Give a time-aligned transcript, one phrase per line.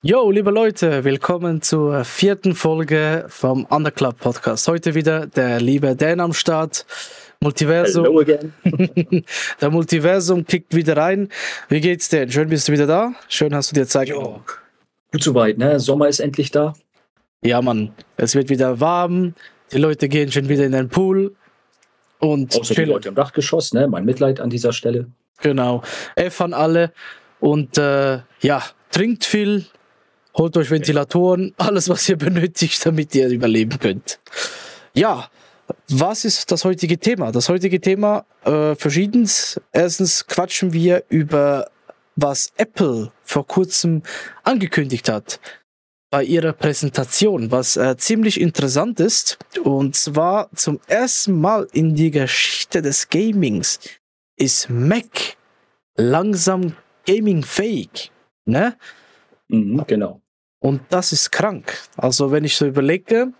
[0.00, 4.68] Yo, liebe Leute, willkommen zur vierten Folge vom Underclub Podcast.
[4.68, 6.86] Heute wieder der liebe Dan am Start.
[7.40, 8.04] Multiversum.
[8.04, 8.52] Hello again.
[9.60, 11.30] der Multiversum kickt wieder rein.
[11.68, 12.30] Wie geht's denn?
[12.30, 13.12] Schön bist du wieder da.
[13.26, 14.44] Schön hast du dir Zeit genommen.
[15.10, 15.80] Gut soweit, ne?
[15.80, 16.74] Sommer ist endlich da.
[17.42, 17.92] Ja, Mann.
[18.16, 19.34] Es wird wieder warm.
[19.72, 21.34] Die Leute gehen schon wieder in den Pool.
[22.20, 23.88] Und Außer die Leute im Dachgeschoss, ne?
[23.88, 25.08] Mein Mitleid an dieser Stelle.
[25.42, 25.82] Genau.
[26.14, 26.92] F an alle.
[27.40, 28.62] Und äh, ja,
[28.92, 29.66] trinkt viel,
[30.38, 34.20] holt euch Ventilatoren, alles, was ihr benötigt, damit ihr überleben könnt.
[34.94, 35.28] Ja,
[35.88, 37.32] was ist das heutige Thema?
[37.32, 39.60] Das heutige Thema äh, verschiedens.
[39.72, 41.70] Erstens quatschen wir über
[42.16, 44.02] was Apple vor kurzem
[44.44, 45.40] angekündigt hat
[46.10, 49.38] bei ihrer Präsentation, was äh, ziemlich interessant ist.
[49.62, 53.78] Und zwar zum ersten Mal in die Geschichte des Gamings
[54.36, 55.36] ist Mac
[55.96, 56.74] langsam
[57.06, 58.10] gaming-fähig.
[58.46, 58.76] Ne?
[59.48, 60.22] Mhm, genau.
[60.60, 61.78] Und das ist krank.
[61.96, 63.32] Also wenn ich so überlege,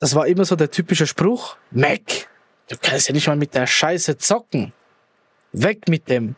[0.00, 2.28] das war immer so der typische Spruch, Mac,
[2.68, 4.72] du kannst ja nicht mal mit der Scheiße zocken.
[5.52, 6.36] Weg mit dem.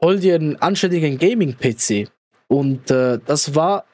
[0.00, 2.10] Hol dir einen anständigen Gaming-PC.
[2.48, 3.84] Und äh, das war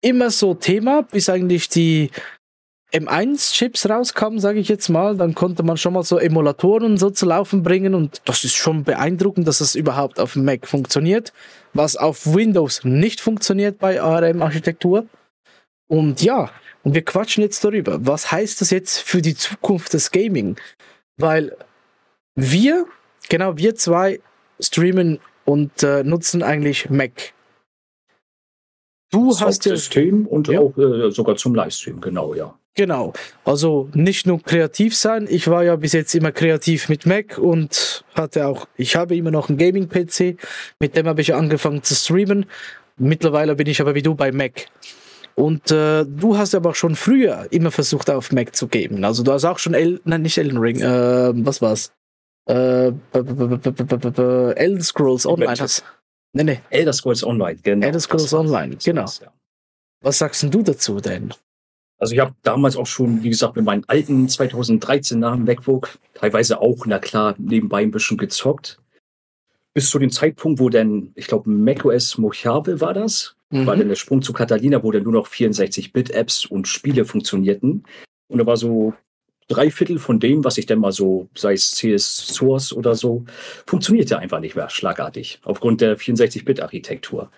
[0.00, 2.10] immer so Thema, bis eigentlich die
[2.96, 5.16] M1-Chips rauskamen, sage ich jetzt mal.
[5.16, 8.84] Dann konnte man schon mal so Emulatoren so zu laufen bringen und das ist schon
[8.84, 11.32] beeindruckend, dass das überhaupt auf dem Mac funktioniert,
[11.74, 15.06] was auf Windows nicht funktioniert bei ARM-Architektur.
[15.88, 16.50] Und ja,
[16.82, 17.98] und wir quatschen jetzt darüber.
[18.00, 20.56] Was heißt das jetzt für die Zukunft des Gaming?
[21.16, 21.56] Weil
[22.34, 22.86] wir,
[23.28, 24.20] genau wir zwei,
[24.58, 27.34] streamen und äh, nutzen eigentlich Mac.
[29.10, 30.60] Du das hast ja System und ja.
[30.60, 32.58] auch äh, sogar zum Livestream, genau, ja.
[32.76, 33.14] Genau.
[33.44, 35.26] Also nicht nur kreativ sein.
[35.30, 39.30] Ich war ja bis jetzt immer kreativ mit Mac und hatte auch, ich habe immer
[39.30, 40.36] noch einen Gaming-PC.
[40.78, 42.46] Mit dem habe ich angefangen zu streamen.
[42.98, 44.66] Mittlerweile bin ich aber wie du bei Mac.
[45.34, 49.04] Und äh, du hast aber auch schon früher immer versucht, auf Mac zu geben.
[49.04, 51.92] Also du hast auch schon, El nein, nicht Elden Ring, äh, was war's?
[52.48, 55.56] Äh, Elden Scrolls Online.
[55.58, 55.82] Hast,
[56.32, 56.60] nee, nee.
[56.70, 57.86] Elder Scrolls Online, genau.
[57.86, 59.06] Elder Scrolls Online, genau.
[60.02, 61.32] Was sagst du dazu denn?
[61.98, 66.84] Also ich habe damals auch schon, wie gesagt, mit meinen alten 2013er MacBook teilweise auch,
[66.86, 68.78] na klar, nebenbei ein bisschen gezockt.
[69.72, 73.66] Bis zu dem Zeitpunkt, wo dann, ich glaube, macOS Mojave war das, mhm.
[73.66, 77.84] war dann der Sprung zu Catalina, wo dann nur noch 64-Bit-Apps und Spiele funktionierten.
[78.28, 78.94] Und da war so
[79.48, 83.24] drei Viertel von dem, was ich dann mal so, sei es CS Source oder so,
[83.66, 87.30] funktionierte einfach nicht mehr schlagartig, aufgrund der 64-Bit-Architektur.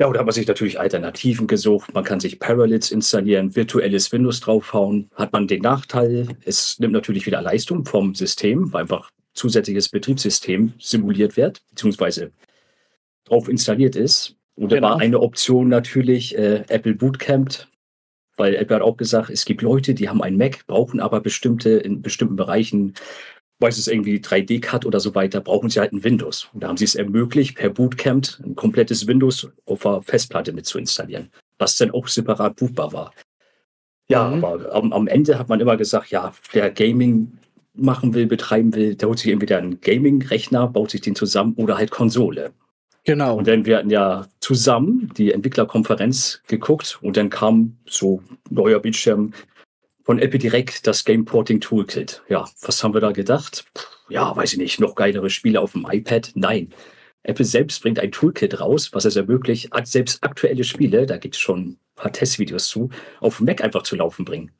[0.00, 1.92] Ja, da hat man sich natürlich Alternativen gesucht.
[1.92, 5.10] Man kann sich Parallels installieren, virtuelles Windows draufhauen.
[5.16, 10.72] Hat man den Nachteil, es nimmt natürlich wieder Leistung vom System, weil einfach zusätzliches Betriebssystem
[10.78, 12.30] simuliert wird, beziehungsweise
[13.24, 14.36] drauf installiert ist.
[14.54, 14.88] Und genau.
[14.88, 17.66] da war eine Option natürlich äh, Apple Bootcamp,
[18.36, 21.70] weil Apple hat auch gesagt, es gibt Leute, die haben einen Mac, brauchen aber bestimmte
[21.70, 22.94] in bestimmten Bereichen
[23.60, 26.48] weiß es irgendwie 3D-Cut oder so weiter, brauchen sie halt ein Windows.
[26.52, 30.66] Und da haben sie es ermöglicht, per Bootcamp ein komplettes Windows auf der Festplatte mit
[30.66, 33.12] zu installieren, was dann auch separat bootbar war.
[34.08, 34.44] Ja, mhm.
[34.44, 37.38] aber am, am, Ende hat man immer gesagt, ja, wer Gaming
[37.74, 41.76] machen will, betreiben will, der holt sich entweder einen Gaming-Rechner, baut sich den zusammen oder
[41.76, 42.52] halt Konsole.
[43.04, 43.36] Genau.
[43.36, 49.32] Und dann wir hatten ja zusammen die Entwicklerkonferenz geguckt und dann kam so neuer Bildschirm,
[50.08, 52.22] von Apple direkt das Game Porting Toolkit.
[52.30, 53.66] Ja, was haben wir da gedacht?
[54.08, 56.32] Ja, weiß ich nicht, noch geilere Spiele auf dem iPad?
[56.34, 56.72] Nein.
[57.24, 61.40] Apple selbst bringt ein Toolkit raus, was es ermöglicht, selbst aktuelle Spiele, da gibt es
[61.42, 62.88] schon ein paar Testvideos zu,
[63.20, 64.50] auf Mac einfach zu laufen bringen.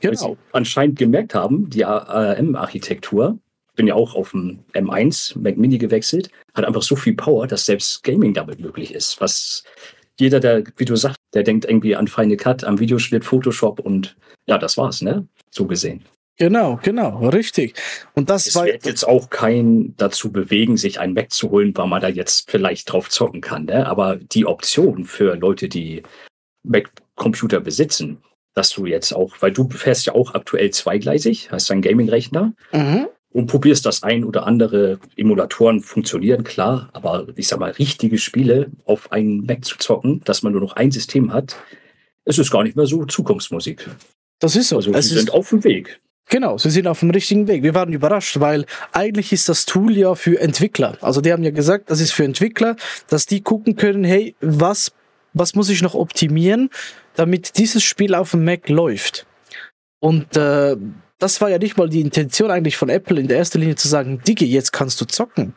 [0.00, 0.36] Genau.
[0.50, 3.38] Anscheinend gemerkt haben, die ARM-Architektur,
[3.76, 7.66] bin ja auch auf dem M1 Mac Mini gewechselt, hat einfach so viel Power, dass
[7.66, 9.62] selbst Gaming damit möglich ist, was
[10.18, 14.16] jeder, der, wie du sagst, der denkt irgendwie an Final Cut, am Videoschnitt, Photoshop und
[14.46, 15.26] ja, das war's, ne?
[15.50, 16.04] So gesehen.
[16.38, 17.74] Genau, genau, richtig.
[18.14, 21.76] Und das es war wird jetzt auch kein dazu bewegen, sich einen Mac zu holen,
[21.76, 23.66] weil man da jetzt vielleicht drauf zocken kann.
[23.66, 23.86] Ne?
[23.86, 26.02] Aber die Option für Leute, die
[26.64, 28.22] Mac-Computer besitzen,
[28.54, 33.08] dass du jetzt auch, weil du fährst ja auch aktuell zweigleisig, hast einen Gaming-Rechner mhm.
[33.32, 38.70] Und probierst das ein oder andere Emulatoren funktionieren, klar, aber ich sag mal, richtige Spiele
[38.84, 41.56] auf einen Mac zu zocken, dass man nur noch ein System hat,
[42.24, 43.88] es ist gar nicht mehr so Zukunftsmusik.
[44.38, 44.76] Das ist so.
[44.76, 46.00] Also, sie sind auf dem Weg.
[46.28, 47.62] Genau, sie sind auf dem richtigen Weg.
[47.62, 50.96] Wir waren überrascht, weil eigentlich ist das Tool ja für Entwickler.
[51.00, 52.76] Also die haben ja gesagt, das ist für Entwickler,
[53.08, 54.92] dass die gucken können, hey, was,
[55.34, 56.70] was muss ich noch optimieren,
[57.16, 59.26] damit dieses Spiel auf dem Mac läuft.
[60.00, 60.76] Und äh,
[61.22, 63.86] das war ja nicht mal die Intention eigentlich von Apple in der ersten Linie zu
[63.86, 65.54] sagen, Digi, jetzt kannst du zocken.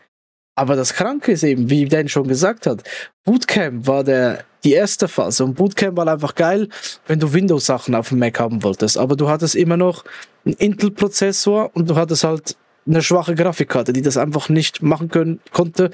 [0.55, 2.83] Aber das Kranke ist eben, wie Dan schon gesagt hat,
[3.25, 6.69] Bootcamp war der, die erste Phase und Bootcamp war einfach geil,
[7.07, 8.97] wenn du Windows-Sachen auf dem Mac haben wolltest.
[8.97, 10.05] Aber du hattest immer noch
[10.45, 12.55] einen Intel-Prozessor und du hattest halt
[12.87, 15.89] eine schwache Grafikkarte, die das einfach nicht machen können, konnte.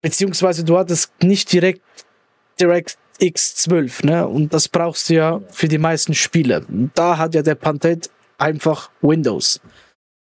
[0.00, 1.82] Beziehungsweise du hattest nicht direkt
[2.60, 4.26] Direct X12, ne?
[4.26, 6.64] Und das brauchst du ja für die meisten Spiele.
[6.94, 9.60] Da hat ja der Pantet einfach Windows.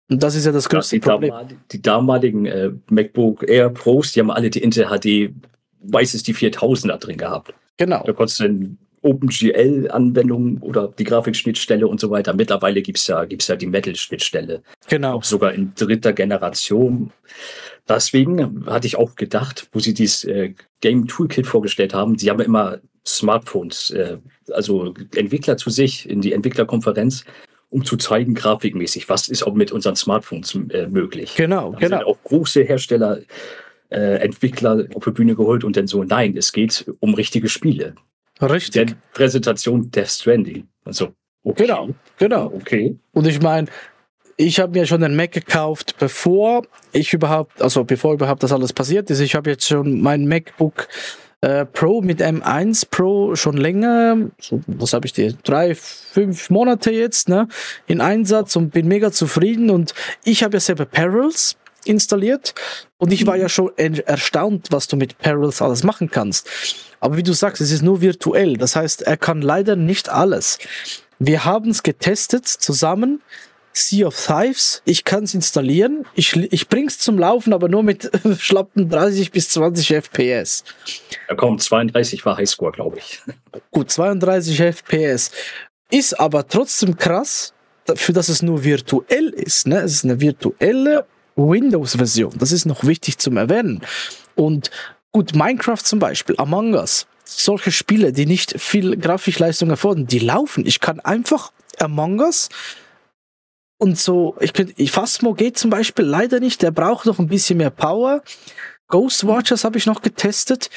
[0.10, 1.32] Und das ist ja das größte die Problem.
[1.32, 5.34] Damal die damaligen äh, MacBook Air Pros, die haben alle die Intel HD,
[5.82, 7.54] weiß es die 4000er drin gehabt.
[7.78, 8.04] Genau.
[8.04, 12.34] Da konntest du dann OpenGL-Anwendungen oder die Grafikschnittstelle und so weiter.
[12.34, 14.64] Mittlerweile gibt's ja, gibt's ja die Metal-Schnittstelle.
[14.88, 15.14] Genau.
[15.14, 17.12] Auch sogar in dritter Generation.
[17.88, 22.40] Deswegen hatte ich auch gedacht, wo sie dieses äh, Game Toolkit vorgestellt haben, sie haben
[22.40, 24.18] ja immer Smartphones, äh,
[24.52, 27.26] also Entwickler zu sich in die Entwicklerkonferenz,
[27.70, 31.36] um zu zeigen, grafikmäßig, was ist auch mit unseren Smartphones äh, möglich.
[31.36, 31.98] Genau, Da genau.
[31.98, 33.20] sind auch große Hersteller,
[33.90, 37.96] äh, Entwickler auf die Bühne geholt und dann so, nein, es geht um richtige Spiele.
[38.42, 38.88] Richtig.
[38.88, 40.68] Der Präsentation Death Stranding.
[40.86, 41.14] Also,
[41.44, 41.64] okay.
[41.64, 42.46] Genau, genau.
[42.56, 42.98] Okay.
[43.12, 43.68] Und ich meine,
[44.38, 48.72] ich habe mir schon den Mac gekauft, bevor ich überhaupt, also bevor überhaupt das alles
[48.72, 49.20] passiert ist.
[49.20, 50.88] Ich habe jetzt schon mein MacBook
[51.42, 56.92] äh, Pro mit M1 Pro schon länger, so, was habe ich dir, drei, fünf Monate
[56.92, 57.48] jetzt, ne,
[57.88, 59.70] in Einsatz und bin mega zufrieden.
[59.70, 59.94] Und
[60.24, 61.56] ich habe ja selber Perils
[61.86, 62.54] installiert
[62.98, 66.50] und ich war ja schon er- erstaunt, was du mit Perils alles machen kannst.
[67.00, 68.58] Aber wie du sagst, es ist nur virtuell.
[68.58, 70.58] Das heißt, er kann leider nicht alles.
[71.20, 73.22] Wir haben es getestet zusammen.
[73.80, 74.82] Sea of Thieves.
[74.86, 76.06] Ich kann es installieren.
[76.16, 78.10] Ich, ich bring's zum Laufen, aber nur mit
[78.40, 80.64] schlappen 30 bis 20 FPS.
[81.28, 83.22] Ja, komm, 32 war Highscore, glaube ich.
[83.72, 85.32] Gut, 32 FPS.
[85.92, 87.54] Ist aber trotzdem krass,
[87.86, 89.68] dafür dass es nur virtuell ist.
[89.68, 89.78] Ne?
[89.80, 91.06] Es ist eine virtuelle
[91.36, 92.34] Windows-Version.
[92.38, 93.82] Das ist noch wichtig zum Erwähnen.
[94.36, 94.70] Und
[95.12, 100.66] gut, Minecraft zum Beispiel, Among Us, solche Spiele, die nicht viel Grafikleistung erfordern, die laufen.
[100.66, 102.50] Ich kann einfach Among Us
[103.80, 107.28] und so, ich könnte, ich Phasmo geht zum Beispiel leider nicht, der braucht noch ein
[107.28, 108.22] bisschen mehr Power.
[108.90, 110.70] Ghost Watchers habe ich noch getestet.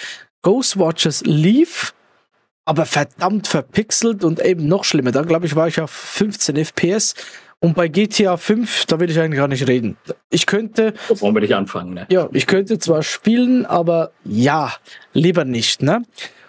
[0.43, 1.95] Ghost Watchers lief,
[2.65, 5.11] aber verdammt verpixelt und eben noch schlimmer.
[5.11, 7.15] Da glaube ich, war ich auf 15 FPS.
[7.59, 9.97] Und bei GTA 5, da will ich eigentlich gar nicht reden.
[10.31, 12.07] Ich könnte, Da wollen wir nicht anfangen, ne?
[12.11, 14.73] ja, ich könnte zwar spielen, aber ja,
[15.13, 16.03] lieber nicht, ne?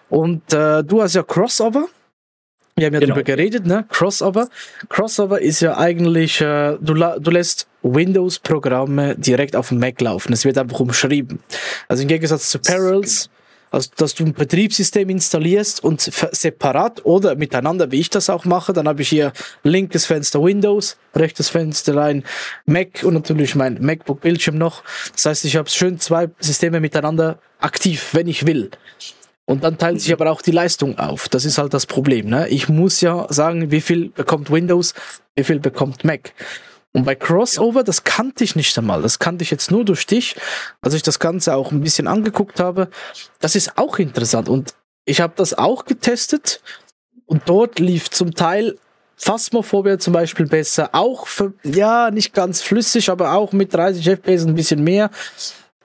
[0.09, 1.87] Und äh, du hast ja Crossover.
[2.75, 3.13] Wir haben ja Genau.
[3.13, 3.85] darüber geredet, ne?
[3.89, 4.49] Crossover.
[4.89, 10.33] Crossover ist ja eigentlich, äh, du, du lässt Windows-Programme direkt auf dem Mac laufen.
[10.33, 11.39] Es wird einfach umschrieben.
[11.87, 13.29] Also im Gegensatz zu Perils,
[13.69, 18.73] also dass du ein Betriebssystem installierst und separat oder miteinander, wie ich das auch mache,
[18.73, 19.33] dann habe ich hier
[19.63, 22.23] linkes Fenster Windows, rechtes Fensterlein
[22.65, 24.83] Mac und natürlich mein MacBook-Bildschirm noch.
[25.13, 28.71] Das heißt, ich habe schön zwei Systeme miteinander aktiv, wenn ich will.
[29.45, 31.27] Und dann teilt sich aber auch die Leistung auf.
[31.27, 32.27] Das ist halt das Problem.
[32.29, 32.47] Ne?
[32.47, 34.93] Ich muss ja sagen, wie viel bekommt Windows,
[35.35, 36.33] wie viel bekommt Mac.
[36.93, 39.01] Und bei Crossover, das kannte ich nicht einmal.
[39.01, 40.35] Das kannte ich jetzt nur durch dich,
[40.81, 42.89] als ich das Ganze auch ein bisschen angeguckt habe.
[43.39, 44.47] Das ist auch interessant.
[44.47, 44.75] Und
[45.05, 46.61] ich habe das auch getestet.
[47.25, 48.77] Und dort lief zum Teil
[49.15, 50.89] Phasmophobia zum Beispiel besser.
[50.93, 55.09] Auch, für, ja, nicht ganz flüssig, aber auch mit 30 FPS ein bisschen mehr.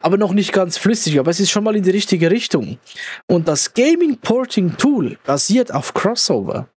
[0.00, 2.78] Aber noch nicht ganz flüssig, aber es ist schon mal in die richtige Richtung.
[3.26, 6.68] Und das Gaming Porting Tool basiert auf Crossover.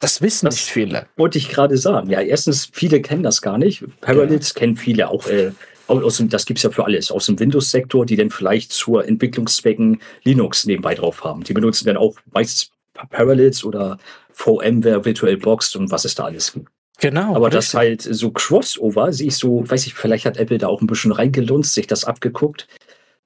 [0.00, 1.06] Das wissen Das- nicht viele.
[1.16, 2.10] Wollte ich gerade sagen.
[2.10, 3.84] Ja, erstens, viele kennen das gar nicht.
[4.00, 5.26] Parallels kennen viele auch.
[5.26, 5.52] Äh,
[5.86, 7.10] aus dem, das gibt's ja für alles.
[7.10, 11.44] Aus dem Windows-Sektor, die dann vielleicht zur Entwicklungszwecken Linux nebenbei drauf haben.
[11.44, 12.70] Die benutzen dann auch meistens
[13.10, 13.98] Parallels oder
[14.32, 16.68] VMware, VirtualBox und was es da alles gibt.
[17.02, 17.34] Genau.
[17.34, 18.06] Aber das richtig.
[18.06, 21.10] halt so Crossover, sehe ich so, weiß ich, vielleicht hat Apple da auch ein bisschen
[21.10, 22.68] reingelunzt, sich das abgeguckt.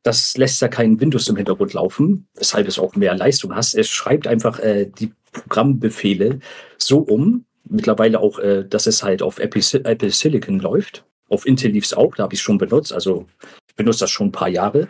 [0.03, 3.75] Das lässt ja kein Windows im Hintergrund laufen, weshalb es auch mehr Leistung hast.
[3.75, 6.41] Es schreibt einfach äh, die Programmbefehle
[6.79, 11.05] so um, mittlerweile auch, äh, dass es halt auf Apple, Apple Silicon läuft.
[11.29, 13.27] Auf Intel lief es auch, da habe ich es schon benutzt, also
[13.69, 14.89] ich benutze das schon ein paar Jahre.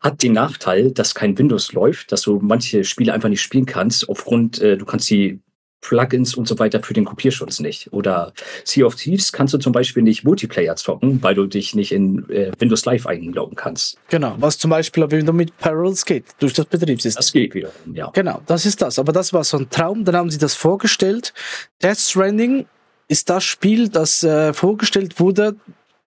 [0.00, 4.06] Hat den Nachteil, dass kein Windows läuft, dass du manche Spiele einfach nicht spielen kannst,
[4.06, 5.40] aufgrund, äh, du kannst die
[5.82, 7.92] Plugins und so weiter für den Kopierschutz nicht.
[7.92, 8.32] Oder
[8.64, 12.26] Sea of Thieves kannst du zum Beispiel nicht Multiplayer zocken, weil du dich nicht in
[12.30, 13.98] äh, Windows Live einloggen kannst.
[14.08, 14.34] Genau.
[14.38, 17.18] Was zum Beispiel wenn du mit Parallels geht, durch das Betriebssystem.
[17.18, 18.10] Das geht wieder, ja.
[18.14, 18.98] Genau, das ist das.
[18.98, 20.04] Aber das war so ein Traum.
[20.04, 21.34] Dann haben sie das vorgestellt.
[21.82, 22.66] Death Stranding
[23.08, 25.56] ist das Spiel, das äh, vorgestellt wurde.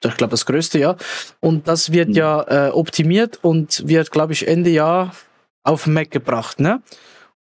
[0.05, 0.97] Ich glaube, das größte, ja.
[1.41, 2.15] Und das wird Mhm.
[2.15, 5.15] ja äh, optimiert und wird, glaube ich, Ende Jahr
[5.65, 6.83] auf Mac gebracht, ne?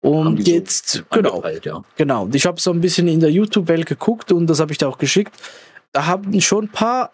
[0.03, 1.83] Und die so jetzt, genau, ja.
[1.97, 2.29] genau.
[2.33, 4.99] Ich habe so ein bisschen in der YouTube-Welt geguckt und das habe ich da auch
[4.99, 5.35] geschickt.
[5.93, 7.13] Da haben schon ein paar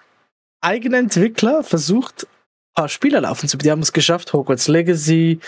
[0.61, 2.26] eigene Entwickler versucht,
[2.75, 3.59] paar Spiele laufen zu.
[3.59, 5.40] Die haben es geschafft, Hogwarts Legacy,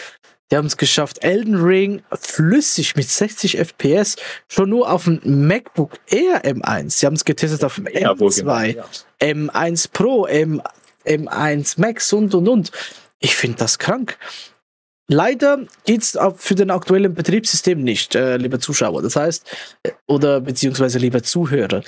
[0.50, 4.16] die haben es geschafft, Elden Ring flüssig mit 60 FPS,
[4.48, 6.90] schon nur auf dem MacBook Air M1.
[6.90, 8.84] Sie haben es getestet auf dem Ja, wohl M2, genau,
[9.22, 9.28] ja.
[9.28, 10.60] M1 Pro, M,
[11.06, 12.72] M1 Max und und und.
[13.20, 14.18] Ich finde das krank.
[15.12, 19.02] Leider geht's auch für den aktuellen Betriebssystem nicht, äh, liebe Zuschauer.
[19.02, 19.44] Das heißt,
[19.82, 21.82] äh, oder beziehungsweise liebe Zuhörer.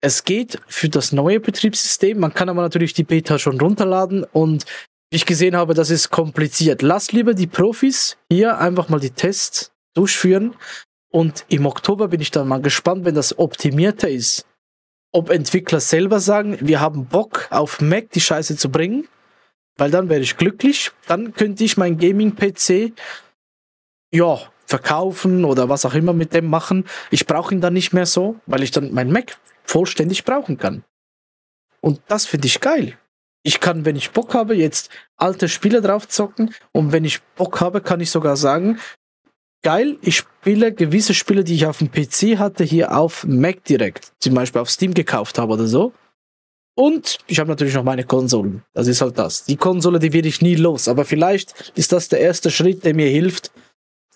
[0.00, 2.20] Es geht für das neue Betriebssystem.
[2.20, 4.64] Man kann aber natürlich die Beta schon runterladen und
[5.10, 6.82] wie ich gesehen habe, das ist kompliziert.
[6.82, 10.54] Lass lieber die Profis hier einfach mal die Tests durchführen
[11.10, 14.46] und im Oktober bin ich dann mal gespannt, wenn das optimierter ist,
[15.10, 19.08] ob Entwickler selber sagen, wir haben Bock auf Mac die Scheiße zu bringen,
[19.78, 20.90] weil dann wäre ich glücklich.
[21.06, 22.92] Dann könnte ich mein Gaming-PC
[24.12, 26.84] ja verkaufen oder was auch immer mit dem machen.
[27.10, 30.84] Ich brauche ihn dann nicht mehr so, weil ich dann mein Mac vollständig brauchen kann.
[31.80, 32.98] Und das finde ich geil.
[33.42, 37.60] Ich kann, wenn ich Bock habe, jetzt alte Spiele drauf zocken und wenn ich Bock
[37.60, 38.78] habe, kann ich sogar sagen,
[39.62, 44.12] geil, ich spiele gewisse Spiele, die ich auf dem PC hatte, hier auf Mac direkt,
[44.18, 45.92] zum Beispiel auf Steam gekauft habe oder so.
[46.78, 48.62] Und ich habe natürlich noch meine Konsolen.
[48.72, 49.44] Das ist halt das.
[49.44, 50.86] Die Konsole, die werde ich nie los.
[50.86, 53.50] Aber vielleicht ist das der erste Schritt, der mir hilft,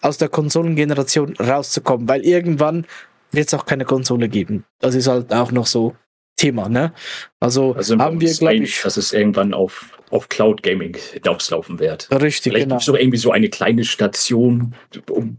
[0.00, 2.08] aus der Konsolengeneration rauszukommen.
[2.08, 2.86] Weil irgendwann
[3.32, 4.64] wird es auch keine Konsole geben.
[4.78, 5.96] Das ist halt auch noch so
[6.36, 6.92] Thema, ne?
[7.40, 12.08] Also, Also haben wir, glaube ich, dass es irgendwann auf, auf Cloud Gaming hinauslaufen wird.
[12.12, 12.76] richtig, Vielleicht genau.
[12.76, 14.76] gibt es doch irgendwie so eine kleine Station,
[15.10, 15.36] um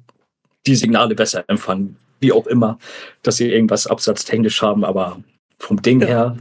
[0.67, 2.79] die Signale besser empfangen, wie auch immer,
[3.21, 5.21] dass sie irgendwas absatztechnisch haben, aber
[5.57, 6.07] vom Ding Ja.
[6.07, 6.37] her,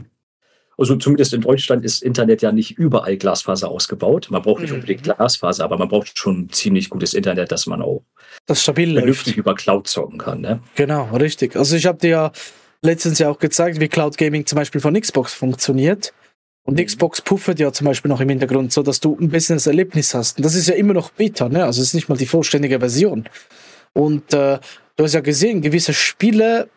[0.77, 4.27] also zumindest in Deutschland ist Internet ja nicht überall Glasfaser ausgebaut.
[4.31, 4.75] Man braucht nicht Mhm.
[4.77, 8.03] unbedingt Glasfaser, aber man braucht schon ziemlich gutes Internet, dass man auch
[8.45, 8.99] Das stabil läuft.
[8.99, 10.41] vernünftig über Cloud zocken kann.
[10.41, 10.59] Ne?
[10.75, 11.55] Genau, richtig.
[11.55, 12.31] Also ich habe dir ja
[12.81, 16.13] letztens ja auch gezeigt, wie Cloud Gaming zum Beispiel von Xbox funktioniert.
[16.65, 16.85] Und Mhm.
[16.85, 20.13] Xbox puffert ja zum Beispiel noch im Hintergrund, so dass du ein bisschen das Erlebnis
[20.13, 20.37] hast.
[20.37, 21.65] Und das ist ja immer noch Beta, ne?
[21.65, 23.25] Also es ist nicht mal die vollständige Version.
[23.93, 24.59] Und äh,
[24.95, 26.69] du hast ja gesehen, gewisse Spiele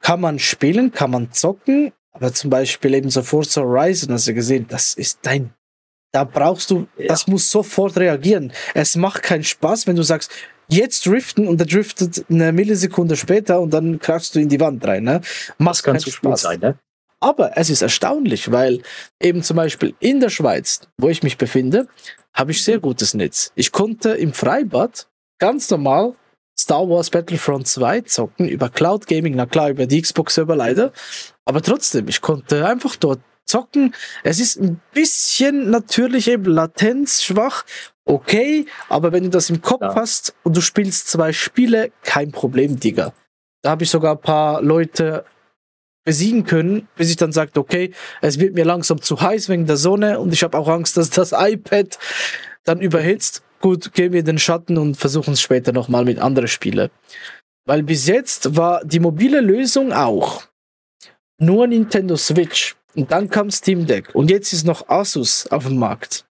[0.00, 4.34] kann man spielen, kann man zocken, aber zum Beispiel eben so Forza Horizon, hast du
[4.34, 5.52] gesehen, das ist dein.
[6.12, 7.08] Da brauchst du, Ja.
[7.08, 8.52] das muss sofort reagieren.
[8.74, 10.30] Es macht keinen Spaß, wenn du sagst,
[10.68, 14.84] jetzt driften und der driftet eine Millisekunde später und dann krachst du in die Wand
[14.86, 15.04] rein.
[15.04, 15.20] Ne?
[15.58, 16.40] Macht keinen zu Spaß.
[16.40, 16.60] sein.
[16.60, 16.78] Ne?
[17.20, 18.80] Aber es ist erstaunlich, weil
[19.20, 21.86] eben zum Beispiel in der Schweiz, wo ich mich befinde,
[22.32, 23.52] habe ich sehr gutes Netz.
[23.54, 25.06] Ich konnte im Freibad
[25.38, 26.14] ganz normal
[26.58, 30.92] Star Wars Battlefront 2 zocken über Cloud Gaming, na klar, über die Xbox Server leider.
[31.44, 33.94] Aber trotzdem, ich konnte einfach dort zocken.
[34.24, 37.64] Es ist ein bisschen natürlich eben latenzschwach,
[38.04, 39.94] okay, aber wenn du das im Kopf Ja.
[39.94, 43.12] hast und du spielst zwei Spiele, kein Problem, Digga.
[43.62, 45.24] Da habe ich sogar ein paar Leute
[46.04, 49.76] besiegen können, bis ich dann sagte, okay, es wird mir langsam zu heiß wegen der
[49.76, 51.98] Sonne und ich habe auch Angst, dass das iPad
[52.64, 53.42] dann überhitzt.
[53.66, 56.88] Gut, gehen wir in den Schatten und versuchen es später nochmal mit anderen Spielen.
[57.64, 60.44] Weil bis jetzt war die mobile Lösung auch
[61.38, 65.80] nur Nintendo Switch und dann kam Steam Deck und jetzt ist noch Asus auf dem
[65.80, 66.26] Markt.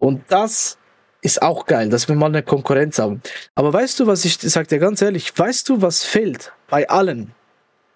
[0.00, 0.78] Und das
[1.22, 3.22] ist auch geil, dass wir mal eine Konkurrenz haben.
[3.54, 7.36] Aber weißt du, was ich sag dir ganz ehrlich, weißt du, was fehlt bei allen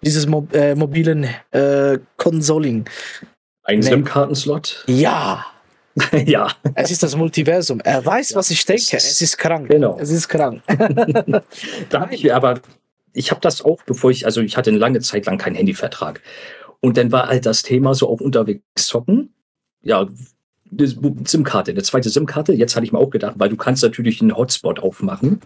[0.01, 2.85] dieses Mo äh, mobilen äh, Consoling?
[3.65, 3.81] Ein.
[3.81, 4.85] SIM-Kartenslot?
[4.87, 5.52] Ja,
[6.25, 6.47] ja.
[6.75, 7.79] es ist das Multiversum.
[7.81, 8.81] Er weiß, Ja, was ich denke.
[8.81, 9.69] ist- Es ist krank.
[9.69, 9.97] Genau.
[9.99, 10.61] Es ist krank.
[11.89, 12.59] Da habe ich mir aber,
[13.13, 16.21] ich habe das auch, bevor ich, also ich hatte eine lange Zeit lang keinen Handyvertrag.
[16.79, 19.33] Und dann war halt das Thema so auch unterwegs zocken.
[19.81, 20.07] Ja,
[20.71, 20.87] eine
[21.27, 22.53] SIM-Karte, eine zweite SIM-Karte.
[22.53, 25.39] Jetzt hatte ich mir auch gedacht, weil du kannst natürlich einen Hotspot aufmachen,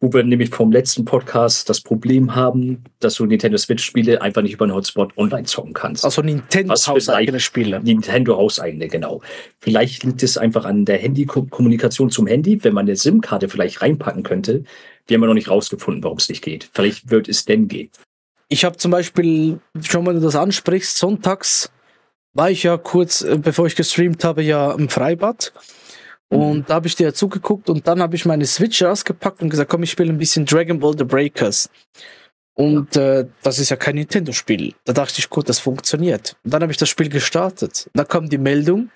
[0.00, 4.54] wo wir nämlich vom letzten Podcast das Problem haben, dass du Nintendo Switch-Spiele einfach nicht
[4.54, 6.04] über einen Hotspot online zocken kannst.
[6.04, 7.80] Also Nintendo hauseigene Spiele.
[7.80, 9.22] Nintendo hauseigene, genau.
[9.58, 14.22] Vielleicht liegt es einfach an der Handy-Kommunikation zum Handy, wenn man eine SIM-Karte vielleicht reinpacken
[14.22, 14.64] könnte.
[15.06, 16.68] Wir haben ja noch nicht rausgefunden, warum es nicht geht.
[16.74, 17.90] Vielleicht wird es denn gehen.
[18.48, 21.70] Ich habe zum Beispiel, schon wenn du das ansprichst, sonntags
[22.34, 25.52] war ich ja kurz, äh, bevor ich gestreamt habe, ja im Freibad.
[26.28, 29.50] Und da habe ich dir ja zugeguckt und dann habe ich meine Switch rausgepackt und
[29.50, 31.70] gesagt, komm, ich spiele ein bisschen Dragon Ball The Breakers.
[32.54, 34.74] Und äh, das ist ja kein Nintendo-Spiel.
[34.84, 36.36] Da dachte ich, gut, das funktioniert.
[36.42, 37.88] Und dann habe ich das Spiel gestartet.
[37.92, 38.90] Da kam die Meldung,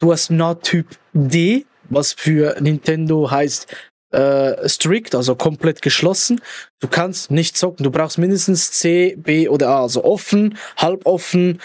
[0.00, 3.66] du hast NOT-Typ D, was für Nintendo heißt
[4.12, 6.40] äh, strict, also komplett geschlossen.
[6.80, 7.84] Du kannst nicht zocken.
[7.84, 11.60] Du brauchst mindestens C, B oder A, also offen, halb offen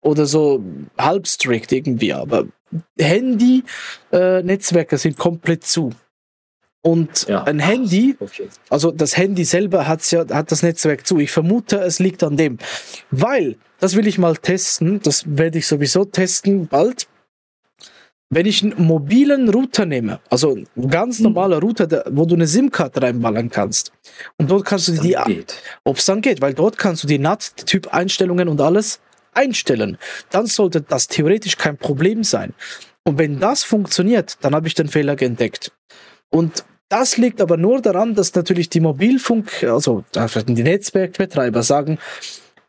[0.00, 0.62] oder so
[0.96, 2.12] halb strict irgendwie.
[2.12, 2.44] Aber
[2.98, 5.90] Handy-Netzwerke sind komplett zu.
[6.82, 7.42] Und Ja.
[7.42, 8.16] ein Handy,
[8.70, 11.18] also das Handy selber hat's ja, hat das Netzwerk zu.
[11.18, 12.58] Ich vermute, es liegt an dem.
[13.10, 17.08] Weil, das will ich mal testen, das werde ich sowieso testen bald.
[18.30, 22.46] Wenn ich einen mobilen Router nehme, also ein ganz normaler Router, der, wo du eine
[22.46, 23.90] SIM-Karte reinballern kannst,
[24.36, 25.16] und dort kannst du die,
[25.84, 29.00] ob es dann geht, weil dort kannst du die NAT-Typ-Einstellungen und alles
[29.38, 29.98] einstellen.
[30.30, 32.52] Dann sollte das theoretisch kein Problem sein.
[33.04, 35.72] Und wenn das funktioniert, dann habe ich den Fehler entdeckt.
[36.30, 41.98] Und das liegt aber nur daran, dass natürlich die Mobilfunk, also die Netzwerkbetreiber sagen,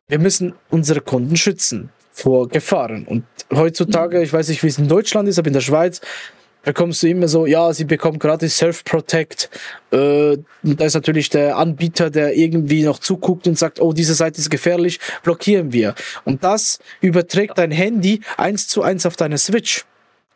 [0.08, 3.06] wir müssen unsere Kunden schützen vor Gefahren.
[3.06, 3.24] Und
[3.54, 6.02] heutzutage, ich weiß nicht, wie es in Deutschland ist, aber in der Schweiz
[6.64, 9.50] bekommst du immer so, ja, sie bekommt gratis Self-Protect.
[9.92, 14.40] Äh, da ist natürlich der Anbieter, der irgendwie noch zuguckt und sagt, oh, diese Seite
[14.40, 15.96] ist gefährlich, blockieren wir.
[16.26, 19.86] Und das überträgt dein Handy eins zu eins auf deine Switch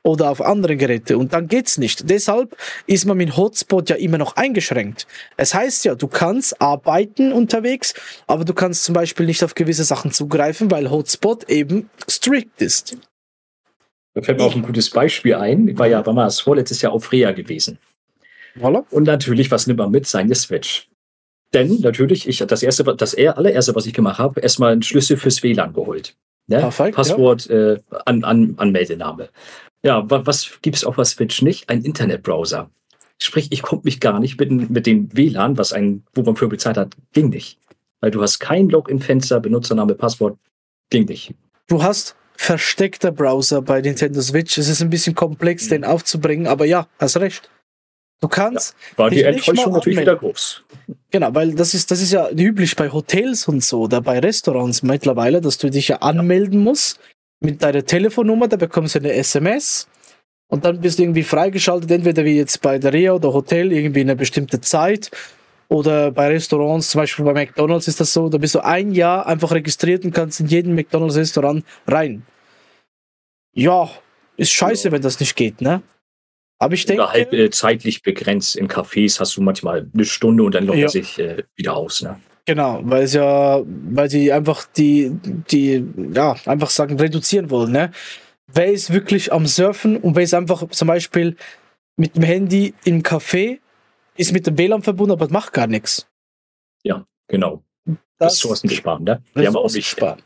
[0.03, 2.09] oder auf andere Geräte und dann geht's nicht.
[2.09, 5.07] Deshalb ist man mit Hotspot ja immer noch eingeschränkt.
[5.37, 7.93] Es heißt ja, du kannst arbeiten unterwegs,
[8.27, 12.97] aber du kannst zum Beispiel nicht auf gewisse Sachen zugreifen, weil Hotspot eben strict ist.
[14.13, 15.67] Da fällt mir auch ein gutes Beispiel ein.
[15.67, 17.79] Ich war ja war mal das vorletztes Jahr auf Rea gewesen.
[18.55, 18.85] Voilà.
[18.91, 20.05] Und natürlich, was nimmt man mit?
[20.05, 20.87] Seine Switch.
[21.53, 25.43] Denn natürlich, ich das erste, das allererste, was ich gemacht habe, erstmal einen Schlüssel fürs
[25.43, 26.15] WLAN geholt.
[26.47, 26.59] Ne?
[26.59, 27.73] Perfekt, Passwort, ja.
[27.73, 29.29] äh, an, an, Anmeldename.
[29.83, 31.69] Ja, was gibt es auf der Switch nicht?
[31.69, 32.69] Ein Internetbrowser.
[33.19, 36.47] Sprich, ich konnte mich gar nicht mit, mit dem WLAN, was ein, wo man für
[36.47, 37.59] bezahlt hat, ging nicht.
[38.01, 40.37] Weil du hast kein Login-Fenster, Benutzername, Passwort,
[40.89, 41.33] ging nicht.
[41.67, 44.57] Du hast versteckter Browser bei Nintendo Switch.
[44.57, 45.69] Es ist ein bisschen komplex, mhm.
[45.69, 47.49] den aufzubringen, aber ja, hast recht.
[48.21, 48.75] Du kannst.
[48.91, 50.63] Ja, war die Enttäuschung natürlich wieder groß.
[51.11, 54.83] Genau, weil das ist, das ist ja üblich bei Hotels und so oder bei Restaurants
[54.83, 56.99] mittlerweile, dass du dich ja anmelden musst
[57.39, 59.87] mit deiner Telefonnummer, da bekommst du eine SMS
[60.47, 64.01] und dann bist du irgendwie freigeschaltet, entweder wie jetzt bei der Rea oder Hotel, irgendwie
[64.01, 65.11] eine bestimmte Zeit
[65.67, 69.27] oder bei Restaurants, zum Beispiel bei McDonalds ist das so, da bist du ein Jahr
[69.27, 72.23] einfach registriert und kannst in jeden McDonalds-Restaurant rein.
[73.53, 73.89] Ja,
[74.37, 74.91] ist scheiße, ja.
[74.91, 75.81] wenn das nicht geht, ne?
[76.59, 77.11] Aber ich denke.
[77.11, 78.55] Halt äh, zeitlich begrenzt.
[78.55, 80.87] In Cafés hast du manchmal eine Stunde und dann loggt ja.
[80.87, 82.19] sich äh, wieder aus, ne?
[82.45, 85.11] Genau, weil es ja, weil sie einfach die,
[85.49, 87.91] die, ja, einfach sagen, reduzieren wollen, ne?
[88.47, 91.37] Wer ist wirklich am Surfen und wer ist einfach zum Beispiel
[91.95, 93.59] mit dem Handy im Café,
[94.15, 96.07] ist mit dem WLAN verbunden, aber macht gar nichts.
[96.83, 97.63] Ja, genau.
[98.17, 99.21] Das Ressourcen sparen, ne?
[99.33, 100.21] Wir haben auch nicht sparen.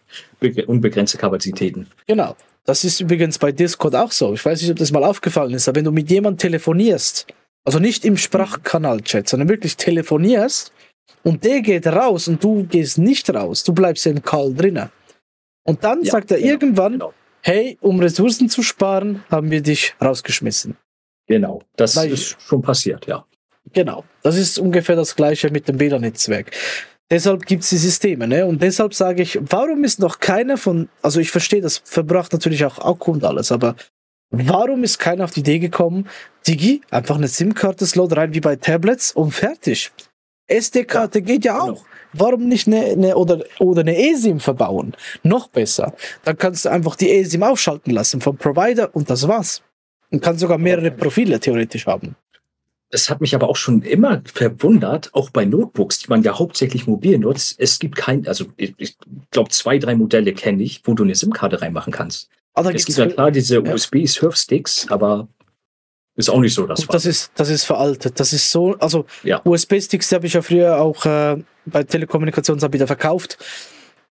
[0.68, 1.88] unbegrenzte Kapazitäten.
[2.08, 2.36] Genau.
[2.68, 4.34] Das ist übrigens bei Discord auch so.
[4.34, 7.26] Ich weiß nicht, ob das mal aufgefallen ist, aber wenn du mit jemandem telefonierst,
[7.64, 10.74] also nicht im Sprachkanal-Chat, sondern wirklich telefonierst,
[11.24, 14.90] und der geht raus und du gehst nicht raus, du bleibst im Call drinnen.
[15.64, 17.14] Und dann ja, sagt er genau, irgendwann, genau.
[17.42, 20.76] hey, um Ressourcen zu sparen, haben wir dich rausgeschmissen.
[21.26, 23.26] Genau, das Weil, ist schon passiert, ja.
[23.74, 26.52] Genau, das ist ungefähr das gleiche mit dem WLAN-Netzwerk.
[27.10, 28.46] Deshalb gibt es die Systeme, ne?
[28.46, 32.66] Und deshalb sage ich, warum ist noch keiner von, also ich verstehe, das verbraucht natürlich
[32.66, 33.76] auch Akku und alles, aber
[34.30, 36.10] warum ist keiner auf die Idee gekommen,
[36.46, 39.92] Digi, einfach eine SIM-Karte-Slot rein wie bei Tablets und fertig.
[40.48, 41.74] SD-Karte ja, geht ja genau.
[41.74, 41.86] auch.
[42.14, 44.96] Warum nicht eine, eine oder, oder eine eSIM verbauen?
[45.24, 45.94] Noch besser.
[46.24, 49.62] Dann kannst du einfach die eSIM aufschalten lassen vom Provider und das war's.
[50.10, 52.16] Und kannst sogar mehrere Profile theoretisch haben.
[52.90, 56.88] Es hat mich aber auch schon immer verwundert, auch bei Notebooks, die man ja hauptsächlich
[56.88, 57.60] mobil nutzt.
[57.60, 58.98] Es gibt kein, also ich, ich
[59.32, 62.30] glaube, zwei, drei Modelle kenne ich, wo du eine SIM-Karte reinmachen kannst.
[62.54, 63.74] Aber es gibt ja klar diese ja.
[63.74, 65.28] USB-Surf-Sticks, aber
[66.16, 66.88] ist auch nicht so das.
[66.88, 68.20] Das ist, das ist veraltet.
[68.20, 69.40] Das ist so, also ja.
[69.44, 73.38] USB-Sticks habe ich ja früher auch äh, bei Telekommunikationsanbietern verkauft.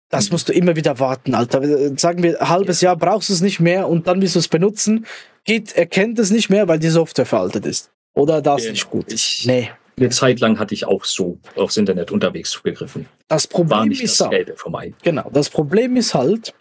[0.09, 1.63] Das musst du immer wieder warten, Alter.
[1.97, 4.49] Sagen wir, ein halbes Jahr brauchst du es nicht mehr und dann willst du es
[4.49, 5.07] benutzen.
[5.45, 7.91] Geht, erkennt es nicht mehr, weil die Software veraltet ist.
[8.15, 8.73] Oder das genau.
[8.73, 9.13] nicht gut.
[9.13, 9.71] Ich, nee.
[9.99, 13.07] Eine Zeit lang hatte ich auch so aufs Internet unterwegs zugegriffen.
[13.29, 14.95] Das Problem ist das vorbei.
[15.03, 15.29] Genau.
[15.33, 16.55] Das Problem ist halt,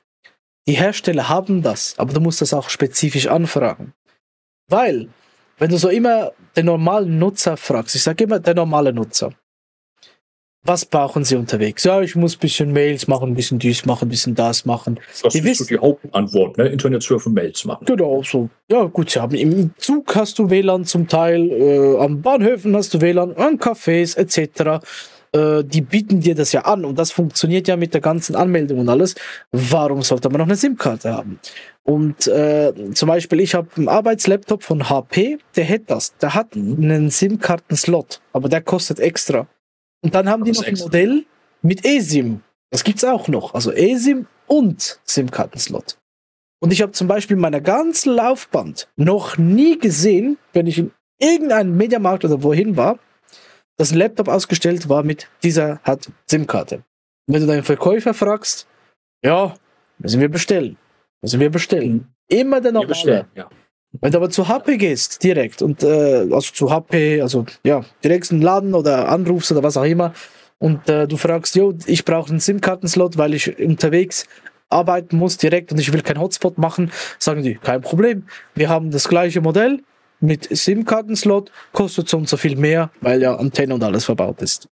[0.68, 3.94] die Hersteller haben das, aber du musst das auch spezifisch anfragen.
[4.68, 5.08] Weil
[5.58, 9.34] wenn du so immer den normalen Nutzer fragst, ich sage immer der normale Nutzer,
[10.64, 11.84] was brauchen sie unterwegs?
[11.84, 15.00] Ja, ich muss ein bisschen Mails machen, ein bisschen dies machen, ein bisschen das machen.
[15.24, 16.68] Das ist wissen, so die Hauptantwort, ne?
[16.68, 17.86] Internet surfen, Mails machen.
[17.86, 18.50] Genau, so.
[18.70, 22.94] Ja, gut, sie haben im Zug hast du WLAN zum Teil, äh, am Bahnhöfen hast
[22.94, 24.86] du WLAN, an Cafés etc.
[25.34, 28.80] Äh, die bieten dir das ja an und das funktioniert ja mit der ganzen Anmeldung
[28.80, 29.16] und alles.
[29.52, 31.40] Warum sollte man noch eine SIM-Karte haben?
[31.84, 36.16] Und äh, zum Beispiel, ich habe einen Arbeitslaptop von HP, der hat das.
[36.18, 36.84] Der hat mhm.
[36.84, 39.48] einen SIM-Karten-Slot, aber der kostet extra.
[40.02, 41.26] Und dann haben die noch ein Modell
[41.62, 42.42] mit eSIM.
[42.72, 43.54] Das gibt's auch noch.
[43.54, 45.98] Also eSIM und SIM-Karten-Slot.
[46.60, 50.92] Und ich habe zum Beispiel in meiner ganzen Laufbahn noch nie gesehen, wenn ich in
[51.20, 53.00] irgendeinem Mediamarkt oder wohin war,
[53.78, 56.84] dass ein Laptop ausgestellt war mit dieser hat SIM-Karte.
[57.28, 58.68] Wenn du deinen Verkäufer fragst,
[59.24, 59.56] ja,
[59.98, 60.78] müssen wir bestellen.
[61.22, 62.14] Müssen wir bestellen.
[62.28, 63.28] Immer der normale.
[63.36, 63.50] Ja.
[64.00, 68.32] Wenn du aber zu HP gehst, direkt, und äh, also zu HP, also ja, direkt
[68.32, 70.14] in den Laden oder anrufst oder was auch immer,
[70.60, 74.28] und äh, du fragst, jo, ich brauche einen SIM-Kartenslot, weil ich unterwegs
[74.70, 78.24] arbeiten muss direkt und ich will keinen Hotspot machen, sagen die, kein Problem.
[78.56, 79.82] Wir haben das gleiche Modell
[80.22, 84.70] mit SIM-Kartenslot, kostet so und so viel mehr, weil ja Antenne und alles verbaut ist.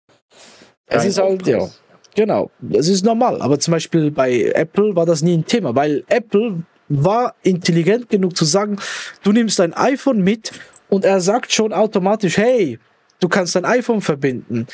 [0.85, 1.67] Es ist halt, ja,
[2.15, 3.41] genau, es ist normal.
[3.41, 8.35] Aber zum Beispiel bei Apple war das nie ein Thema, weil Apple war intelligent genug
[8.35, 8.77] zu sagen,
[9.23, 10.51] du nimmst dein iPhone mit
[10.89, 12.79] und er sagt schon automatisch, hey,
[13.19, 14.67] du kannst dein iPhone verbinden.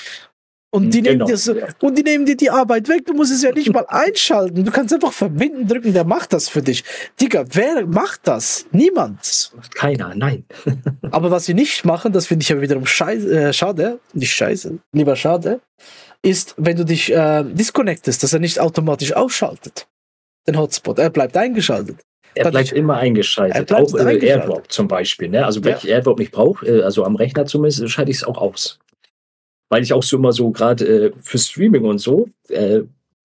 [0.76, 1.26] Und die, genau.
[1.26, 3.06] nehmen dir so, und die nehmen dir die Arbeit weg.
[3.06, 4.66] Du musst es ja nicht mal einschalten.
[4.66, 6.84] Du kannst einfach verbinden drücken, der macht das für dich.
[7.22, 8.66] Digga, wer macht das?
[8.72, 9.54] Niemand.
[9.74, 10.44] Keiner, nein.
[11.12, 14.78] Aber was sie nicht machen, das finde ich ja wiederum scheiße, äh, schade, nicht scheiße,
[14.92, 15.62] lieber schade,
[16.22, 19.88] ist, wenn du dich äh, disconnectest, dass er nicht automatisch ausschaltet.
[20.48, 21.00] Den Hotspot.
[21.00, 21.98] Er bleibt eingeschaltet.
[22.36, 23.72] Er bleibt immer eingeschaltet.
[23.72, 25.30] Auch äh, AirDrop zum Beispiel.
[25.30, 25.46] Ne?
[25.46, 25.78] Also wenn ja.
[25.78, 28.80] ich AirDrop nicht brauche, äh, also am Rechner zumindest, schalte ich es auch aus
[29.70, 32.82] weil ich auch so immer so gerade äh, für Streaming und so äh,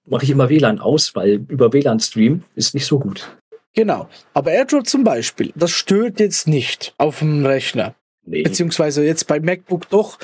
[0.07, 3.37] mache ich immer WLAN aus, weil über WLAN streamen ist nicht so gut.
[3.75, 4.09] Genau.
[4.35, 7.95] Aber AirDrop zum Beispiel, das stört jetzt nicht auf dem Rechner.
[8.27, 8.43] Nee.
[8.43, 10.19] Beziehungsweise jetzt bei MacBook doch,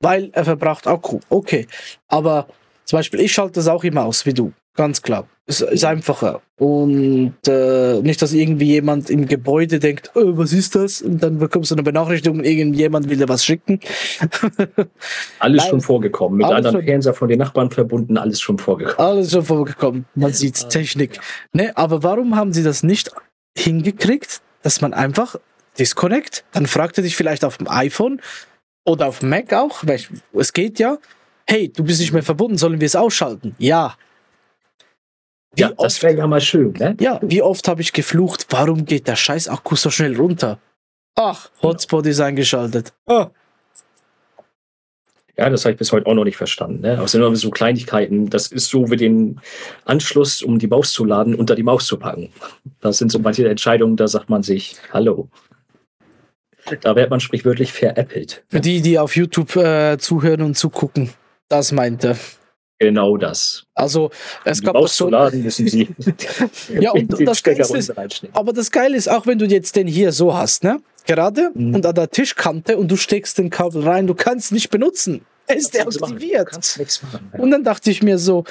[0.00, 1.20] weil er verbraucht Akku.
[1.28, 1.66] Okay.
[2.06, 2.46] Aber
[2.84, 4.52] zum Beispiel, ich schalte das auch immer aus, wie du.
[4.76, 5.26] Ganz klar.
[5.48, 6.42] Es ist einfacher.
[6.58, 11.02] Und äh, nicht, dass irgendwie jemand im Gebäude denkt, oh, was ist das?
[11.02, 13.78] Und dann bekommst du eine Benachrichtigung, irgendjemand will dir was schicken.
[15.38, 16.38] alles Nein, schon vorgekommen.
[16.38, 18.98] Mit anderen Fernseher von den Nachbarn verbunden, alles schon vorgekommen.
[18.98, 20.04] Alles schon vorgekommen.
[20.14, 21.20] Man sieht Technik.
[21.52, 23.12] Ne, aber warum haben sie das nicht
[23.56, 25.36] hingekriegt, dass man einfach
[25.78, 26.44] disconnect?
[26.52, 28.20] Dann fragte dich vielleicht auf dem iPhone
[28.84, 29.84] oder auf dem Mac auch,
[30.32, 30.98] es geht ja.
[31.46, 33.54] Hey, du bist nicht mehr verbunden, sollen wir es ausschalten?
[33.58, 33.94] Ja,
[35.56, 36.96] wie ja, das wäre ja mal schön, ne?
[37.00, 40.58] Ja, wie oft habe ich geflucht, warum geht der scheiß Akku so schnell runter?
[41.14, 42.92] Ach, Hotspot ist eingeschaltet.
[43.06, 43.30] Ah.
[45.38, 46.80] Ja, das habe ich bis heute auch noch nicht verstanden.
[46.80, 46.96] Ne?
[46.96, 48.30] Aber sind immer so Kleinigkeiten.
[48.30, 49.40] Das ist so wie den
[49.84, 52.30] Anschluss, um die Maus zu laden, unter die Maus zu packen.
[52.80, 55.28] Das sind so manche Entscheidungen, da sagt man sich, hallo.
[56.80, 58.44] Da wird man sprichwörtlich veräppelt.
[58.48, 61.10] Für die, die auf YouTube äh, zuhören und zugucken,
[61.48, 62.16] das meinte.
[62.78, 63.64] Genau das.
[63.74, 64.10] Also
[64.44, 65.08] es um gab das so.
[65.08, 65.88] Laden müssen Sie
[66.80, 67.92] ja, und das ist,
[68.32, 70.80] aber das Geile ist, auch wenn du jetzt den hier so hast, ne?
[71.06, 71.76] Gerade mhm.
[71.76, 75.24] und an der Tischkante und du steckst den Kabel rein, du kannst nicht benutzen.
[75.46, 76.52] Er ist deaktiviert.
[76.52, 77.38] Machen, ja.
[77.38, 78.44] Und dann dachte ich mir so,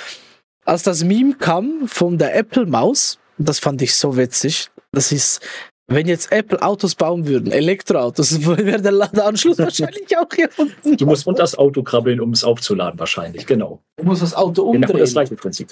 [0.63, 4.69] als das Meme kam von der Apple Maus, das fand ich so witzig.
[4.91, 5.41] Das ist
[5.87, 10.97] wenn jetzt Apple Autos bauen würden, Elektroautos, wäre der Ladeanschluss wahrscheinlich auch hier unten.
[10.97, 13.81] Du musst unter das Auto krabbeln, um es aufzuladen, wahrscheinlich, genau.
[13.97, 14.87] Du musst das Auto umdrehen.
[14.87, 15.69] Genau das gleiche Prinzip.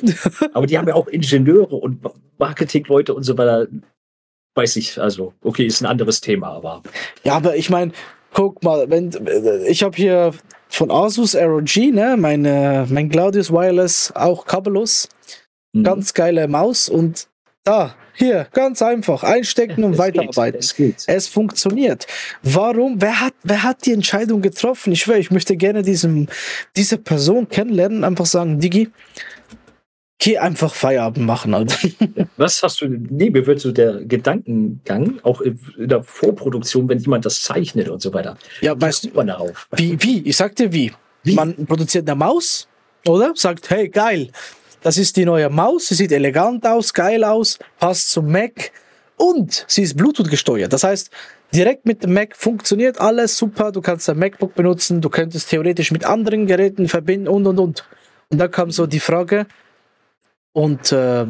[0.54, 2.02] Aber die haben ja auch Ingenieure und
[2.38, 3.67] Marketingleute und so weiter.
[4.56, 6.84] Weiß ich, also, okay, ist ein anderes Thema, aber.
[7.23, 7.91] Ja, aber ich meine,
[8.34, 9.10] guck mal, wenn
[9.67, 10.34] ich habe hier
[10.69, 15.10] von Asus ROG, ne, meine, mein Claudius Wireless, auch kabellos.
[15.73, 15.84] Mhm.
[15.84, 17.28] Ganz geile Maus und
[17.63, 19.23] da, hier, ganz einfach.
[19.23, 20.60] Einstecken und es weiterarbeiten.
[20.60, 21.04] Geht, es, geht.
[21.08, 22.08] es funktioniert.
[22.43, 23.02] Warum?
[23.02, 24.93] Wer hat, wer hat die Entscheidung getroffen?
[24.93, 26.28] Ich schwöre, ich möchte gerne diesem,
[26.76, 28.89] diese Person kennenlernen, einfach sagen, Digi,
[30.19, 31.78] geh einfach Feierabend machen, Alter.
[32.38, 37.26] Was hast du, nee, mir wird so der Gedankengang, auch in der Vorproduktion, wenn jemand
[37.26, 38.38] das zeichnet und so weiter.
[38.62, 39.67] Ja, weißt du, darauf.
[39.76, 40.21] Wie, wie?
[40.21, 40.91] Ich sag dir wie.
[41.23, 41.34] wie?
[41.34, 42.67] Man produziert eine Maus,
[43.06, 43.34] oder?
[43.36, 44.30] Sagt, hey, geil
[44.84, 45.88] das ist die neue Maus.
[45.88, 48.72] Sie sieht elegant aus, geil aus, passt zum Mac
[49.17, 50.72] und sie ist Bluetooth gesteuert.
[50.72, 51.10] Das heißt,
[51.54, 53.72] direkt mit dem Mac funktioniert alles super.
[53.72, 57.86] Du kannst ein MacBook benutzen, du könntest theoretisch mit anderen Geräten verbinden und und und.
[58.30, 59.46] Und da kam so die Frage,
[60.54, 61.26] und äh,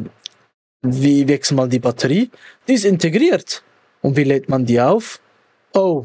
[0.82, 2.30] wie wechselt man die Batterie?
[2.68, 3.62] Die ist integriert.
[4.02, 5.20] Und wie lädt man die auf?
[5.72, 6.04] Oh,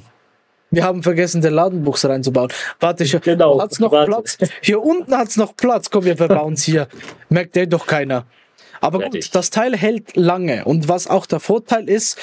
[0.71, 2.51] wir haben vergessen, den Ladenbuchs reinzubauen.
[2.79, 4.11] Warte, hier genau, hat's noch warte.
[4.11, 4.37] Platz.
[4.61, 5.89] Hier unten hat es noch Platz.
[5.89, 6.87] Komm, wir verbauen es hier.
[7.29, 8.25] Merkt der doch keiner.
[8.81, 9.25] Aber Fertig.
[9.25, 10.65] gut, das Teil hält lange.
[10.65, 12.17] Und was auch der Vorteil ist,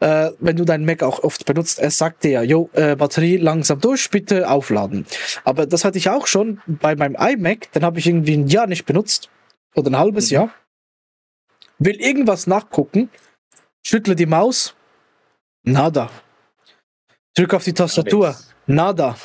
[0.00, 3.80] äh, wenn du deinen Mac auch oft benutzt, er sagt dir, jo, äh, Batterie langsam
[3.80, 5.06] durch, bitte aufladen.
[5.44, 8.66] Aber das hatte ich auch schon bei meinem iMac, den habe ich irgendwie ein Jahr
[8.66, 9.30] nicht benutzt.
[9.74, 10.34] Oder ein halbes mhm.
[10.34, 10.50] Jahr.
[11.78, 13.08] Will irgendwas nachgucken,
[13.82, 14.74] schüttle die Maus,
[15.62, 16.10] nada.
[17.34, 18.36] Drück auf die Tastatur.
[18.66, 19.16] Nada.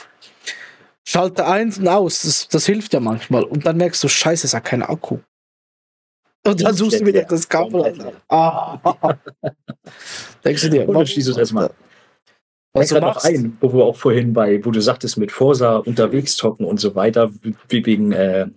[1.06, 2.24] Schalte eins und aus.
[2.24, 3.44] Das, das hilft ja manchmal.
[3.44, 5.20] Und dann merkst du, scheiße, es hat keinen Akku.
[6.46, 8.14] Und dann suchst du wieder das Kabel.
[8.30, 8.78] Ah.
[10.46, 11.72] Denkst du dir, und schließt es erstmal.
[12.74, 16.36] Was du noch ein, wo wir auch vorhin bei, wo du sagtest, mit Forsa unterwegs
[16.36, 17.32] zocken und so weiter,
[17.70, 18.48] wie wegen, äh,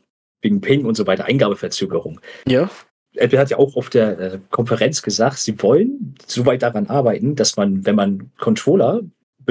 [0.42, 2.20] wegen Ping und so weiter, Eingabeverzögerung.
[2.46, 2.70] Ja.
[3.14, 7.34] Apple hat ja auch auf der äh, Konferenz gesagt, sie wollen so weit daran arbeiten,
[7.34, 9.02] dass man, wenn man Controller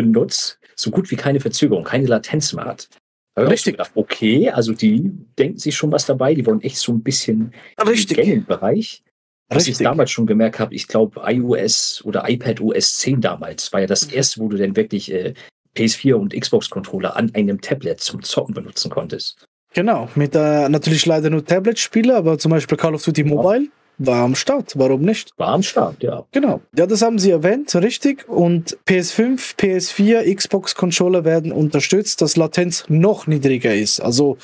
[0.02, 2.90] benutzt, so gut wie keine Verzögerung, keine Latenz mehr hat.
[3.38, 3.74] Richtig.
[3.74, 7.54] Gedacht, okay, also die denken sich schon was dabei, die wollen echt so ein bisschen
[7.86, 8.18] Richtig.
[8.18, 9.04] im Gaming-Bereich.
[9.52, 13.82] Was ich damals schon gemerkt habe, ich glaube iOS oder iPad OS 10 damals war
[13.82, 14.14] ja das mhm.
[14.14, 15.34] erste, wo du denn wirklich äh,
[15.76, 19.44] PS4 und Xbox-Controller an einem Tablet zum Zocken benutzen konntest.
[19.74, 23.79] Genau, mit äh, natürlich leider nur Tablet-Spiele, aber zum Beispiel Call of Duty Mobile ja.
[24.00, 24.74] War am Start.
[24.78, 25.32] Warum nicht?
[25.38, 26.26] War am Start, ja.
[26.32, 26.62] Genau.
[26.76, 28.28] Ja, das haben sie erwähnt, richtig.
[28.28, 34.00] Und PS5, PS4, Xbox-Controller werden unterstützt, dass Latenz noch niedriger ist.
[34.00, 34.38] Also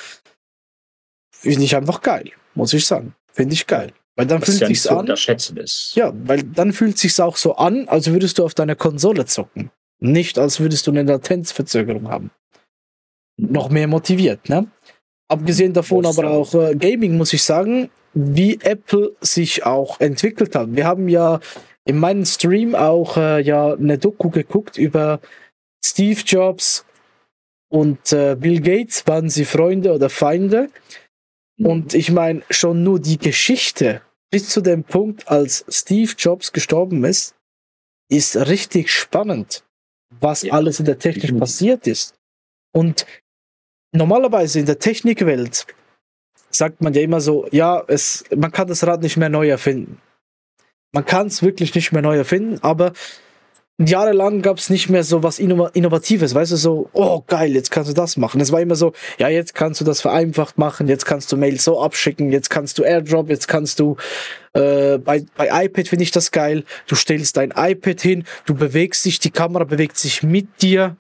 [1.31, 3.15] finde ich einfach geil, muss ich sagen.
[3.31, 3.93] Finde ich geil.
[4.15, 5.07] Weil dann Was fühlt ja sich's an.
[5.07, 5.95] Ist.
[5.95, 9.71] Ja, weil dann fühlt sich's auch so an, als würdest du auf deiner Konsole zocken.
[9.99, 12.31] Nicht, als würdest du eine Latenzverzögerung haben.
[13.37, 14.67] Noch mehr motiviert, ne?
[15.27, 20.75] Abgesehen davon aber auch äh, Gaming, muss ich sagen, wie Apple sich auch entwickelt hat.
[20.75, 21.39] Wir haben ja
[21.83, 25.19] in meinem Stream auch äh, ja eine Doku geguckt über
[25.85, 26.85] Steve Jobs
[27.69, 29.05] und äh, Bill Gates.
[29.05, 30.69] Waren sie Freunde oder Feinde?
[31.57, 31.65] Mhm.
[31.65, 34.01] Und ich meine, schon nur die Geschichte
[34.31, 37.35] bis zu dem Punkt, als Steve Jobs gestorben ist,
[38.09, 39.63] ist richtig spannend,
[40.19, 40.53] was ja.
[40.53, 41.39] alles in der Technik mhm.
[41.39, 42.15] passiert ist.
[42.73, 43.05] Und
[43.91, 45.67] normalerweise in der Technikwelt
[46.57, 49.99] sagt man ja immer so, ja, es, man kann das Rad nicht mehr neu erfinden.
[50.91, 52.93] Man kann es wirklich nicht mehr neu erfinden, aber
[53.77, 57.89] jahrelang gab es nicht mehr so was Innovatives, weißt du, so, oh geil, jetzt kannst
[57.89, 58.39] du das machen.
[58.39, 61.65] Es war immer so, ja, jetzt kannst du das vereinfacht machen, jetzt kannst du Mails
[61.65, 63.97] so abschicken, jetzt kannst du Airdrop, jetzt kannst du,
[64.53, 69.03] äh, bei, bei iPad finde ich das geil, du stellst dein iPad hin, du bewegst
[69.03, 70.95] dich, die Kamera bewegt sich mit dir,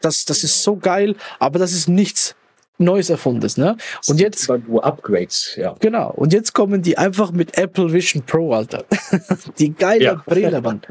[0.00, 2.34] das, das ist so geil, aber das ist nichts
[2.78, 3.76] Neues erfundenes, ne?
[4.08, 4.48] Und jetzt.
[4.48, 5.76] Nur Upgrades, ja.
[5.78, 6.10] Genau.
[6.10, 8.84] Und jetzt kommen die einfach mit Apple Vision Pro, Alter.
[9.58, 10.14] die geile ja.
[10.26, 10.82] Brille, Mann.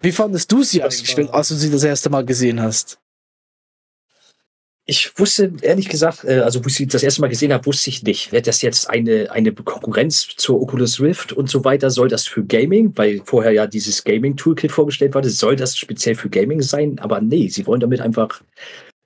[0.00, 2.98] Wie fandest du sie das eigentlich, als du sie das erste Mal gesehen hast?
[4.90, 7.90] Ich wusste ehrlich gesagt, äh, also wo ich sie das erste Mal gesehen habe, wusste
[7.90, 8.32] ich nicht.
[8.32, 11.90] Wird das jetzt eine, eine Konkurrenz zur Oculus Rift und so weiter?
[11.90, 16.30] Soll das für Gaming, weil vorher ja dieses Gaming-Toolkit vorgestellt wurde, soll das speziell für
[16.30, 16.98] Gaming sein?
[17.00, 18.40] Aber nee, sie wollen damit einfach,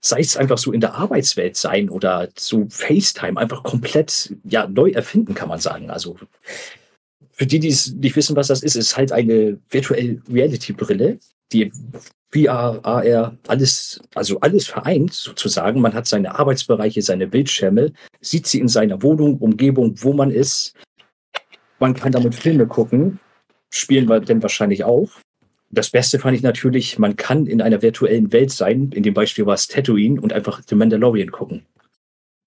[0.04, 4.90] sei es einfach so in der Arbeitswelt sein oder so FaceTime, einfach komplett ja, neu
[4.90, 5.90] erfinden, kann man sagen.
[5.90, 6.16] Also
[7.30, 11.18] für die, die es nicht wissen, was das ist, ist halt eine Virtual Reality Brille,
[11.52, 11.72] die
[12.32, 15.80] VR, AR, alles, also alles vereint sozusagen.
[15.80, 20.74] Man hat seine Arbeitsbereiche, seine Bildschirme, sieht sie in seiner Wohnung, Umgebung, wo man ist.
[21.78, 23.20] Man kann damit Filme gucken,
[23.70, 25.10] spielen wir denn wahrscheinlich auch.
[25.74, 29.46] Das Beste fand ich natürlich, man kann in einer virtuellen Welt sein, in dem Beispiel
[29.46, 31.64] war es Tatooine und einfach The Mandalorian gucken.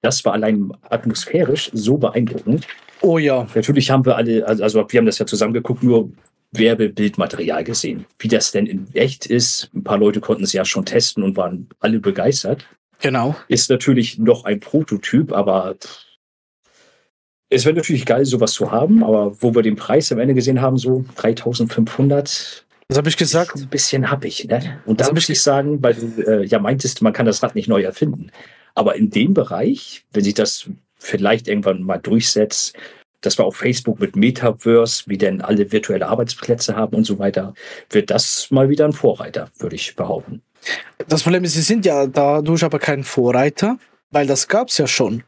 [0.03, 2.67] Das war allein atmosphärisch so beeindruckend.
[3.01, 3.47] Oh ja.
[3.55, 6.11] Natürlich haben wir alle, also, also wir haben das ja zusammen geguckt, nur
[6.51, 8.05] Werbebildmaterial gesehen.
[8.19, 11.35] Wie das denn in echt ist, ein paar Leute konnten es ja schon testen und
[11.35, 12.67] waren alle begeistert.
[13.01, 13.35] Genau.
[13.47, 15.75] Ist natürlich noch ein Prototyp, aber
[17.49, 20.61] es wäre natürlich geil, sowas zu haben, aber wo wir den Preis am Ende gesehen
[20.61, 22.64] haben, so 3500.
[22.87, 23.55] Das habe ich gesagt.
[23.55, 24.45] Ein bisschen happig.
[24.45, 24.79] Ne?
[24.85, 27.67] Und da muss ich sagen, weil du äh, ja meintest, man kann das Rad nicht
[27.67, 28.31] neu erfinden.
[28.75, 32.75] Aber in dem Bereich, wenn sich das vielleicht irgendwann mal durchsetzt,
[33.21, 37.53] das war auf Facebook mit Metaverse, wie denn alle virtuelle Arbeitsplätze haben und so weiter,
[37.89, 40.41] wird das mal wieder ein Vorreiter, würde ich behaupten.
[41.07, 43.77] Das Problem ist, sie sind ja dadurch aber kein Vorreiter,
[44.11, 45.23] weil das gab es ja schon.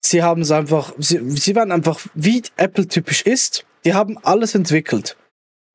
[0.00, 4.54] Sie haben es einfach, sie, sie waren einfach, wie Apple typisch ist, die haben alles
[4.54, 5.16] entwickelt.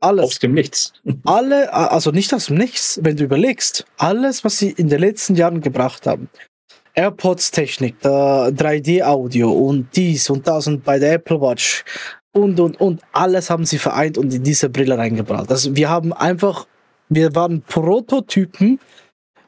[0.04, 0.26] Alles.
[0.26, 0.94] Aus dem Nichts.
[1.24, 5.36] Alle, also nicht aus dem Nichts, wenn du überlegst, alles, was sie in den letzten
[5.36, 6.30] Jahren gebracht haben,
[6.94, 11.86] AirPods-Technik, 3D-Audio und dies und das und bei der Apple Watch
[12.34, 15.50] und und und alles haben sie vereint und in diese Brille reingebracht.
[15.50, 16.68] Also wir haben einfach,
[17.10, 18.80] wir waren Prototypen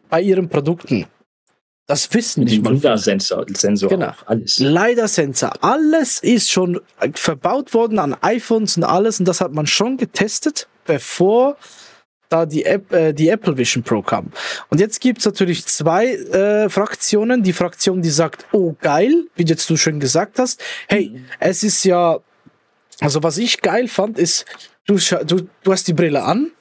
[0.09, 1.05] bei ihren Produkten.
[1.87, 2.73] Das wissen nicht mal.
[2.73, 4.11] LiDAR-Sensor, Sensor, genau.
[4.25, 4.57] alles.
[4.57, 6.81] LiDAR-Sensor, alles ist schon
[7.13, 11.57] verbaut worden an iPhones und alles und das hat man schon getestet, bevor
[12.29, 14.31] da die, App, äh, die Apple Vision Pro kam.
[14.69, 17.43] Und jetzt gibt's natürlich zwei äh, Fraktionen.
[17.43, 21.25] Die Fraktion, die sagt, oh geil, wie jetzt du schon gesagt hast, hey, mhm.
[21.39, 22.19] es ist ja,
[22.99, 24.45] also was ich geil fand, ist,
[24.87, 26.51] du, du, du hast die Brille an,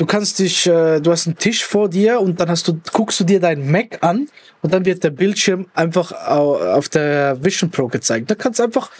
[0.00, 3.20] du kannst dich, äh, du hast einen Tisch vor dir und dann hast du, guckst
[3.20, 4.28] du dir deinen Mac an
[4.62, 8.30] und dann wird der Bildschirm einfach auf der Vision Pro gezeigt.
[8.30, 8.90] Da kannst du einfach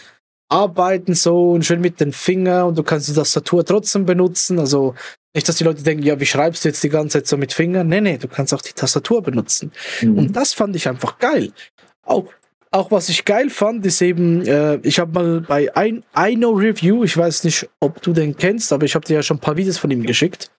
[0.47, 4.59] arbeiten so und schön mit den Fingern und du kannst die Tastatur trotzdem benutzen.
[4.59, 4.93] Also
[5.33, 7.51] nicht, dass die Leute denken, ja, wie schreibst du jetzt die ganze Zeit so mit
[7.51, 7.87] Fingern?
[7.87, 9.71] Nee, nee, du kannst auch die Tastatur benutzen.
[10.01, 10.17] Mhm.
[10.17, 11.51] Und das fand ich einfach geil.
[12.03, 12.25] Auch,
[12.73, 16.51] Auch was ich geil fand, ist eben, äh, ich habe mal bei ein, I Know
[16.51, 19.41] Review, ich weiß nicht, ob du den kennst, aber ich habe dir ja schon ein
[19.41, 20.49] paar Videos von ihm geschickt.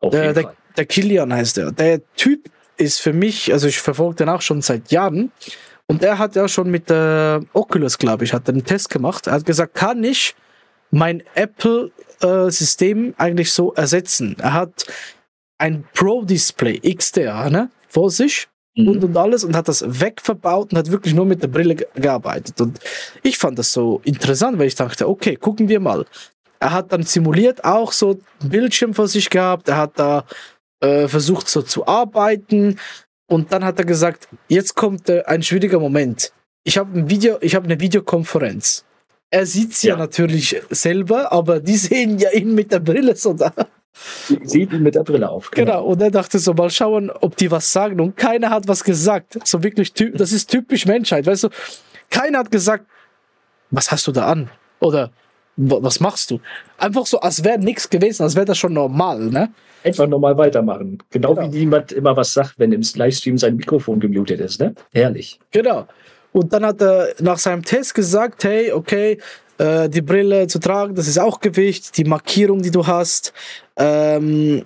[0.00, 1.70] Auf Der, der, der Kilian heißt er.
[1.70, 5.30] Der Typ ist für mich, also ich verfolge den auch schon seit Jahren.
[5.86, 9.26] Und er hat ja schon mit der Oculus, glaube ich, hat einen Test gemacht.
[9.26, 10.34] Er hat gesagt, kann ich
[10.90, 14.36] mein Apple-System eigentlich so ersetzen?
[14.38, 14.86] Er hat
[15.58, 18.88] ein Pro-Display XDR ne, vor sich Mhm.
[18.88, 21.86] und, und alles und hat das wegverbaut und hat wirklich nur mit der Brille ge-
[21.94, 22.60] gearbeitet.
[22.60, 22.78] Und
[23.22, 26.06] ich fand das so interessant, weil ich dachte, okay, gucken wir mal.
[26.60, 30.24] Er hat dann simuliert auch so einen Bildschirm vor sich gehabt, er hat da
[30.80, 32.78] äh, versucht so zu arbeiten
[33.30, 36.32] und dann hat er gesagt, jetzt kommt äh, ein schwieriger Moment.
[36.64, 38.84] Ich habe ein Video, ich habe eine Videokonferenz.
[39.30, 39.94] Er sieht sie ja.
[39.94, 39.98] Ja.
[40.00, 43.52] natürlich selber, aber die sehen ja ihn mit der Brille so da.
[44.44, 45.50] Sieht ihn mit der Brille auf.
[45.50, 48.00] Genau, und er dachte so, mal schauen, ob die was sagen.
[48.00, 49.38] Und keiner hat was gesagt.
[49.46, 51.48] So wirklich, das ist typisch Menschheit, weißt du?
[52.10, 52.84] Keiner hat gesagt,
[53.70, 54.50] was hast du da an?
[54.80, 55.10] Oder
[55.56, 56.40] "Wa- was machst du?
[56.78, 59.50] Einfach so, als wäre nichts gewesen, als wäre das schon normal, ne?
[59.84, 60.98] Einfach nochmal weitermachen.
[61.10, 61.52] Genau, Genau.
[61.52, 64.74] wie jemand immer was sagt, wenn im Livestream sein Mikrofon gemutet ist, ne?
[64.92, 65.38] Herrlich.
[65.50, 65.86] Genau.
[66.32, 69.18] Und dann hat er nach seinem Test gesagt, hey, okay,
[69.58, 73.32] äh, die Brille zu tragen, das ist auch Gewicht, die Markierung, die du hast.
[73.76, 74.62] Ähm,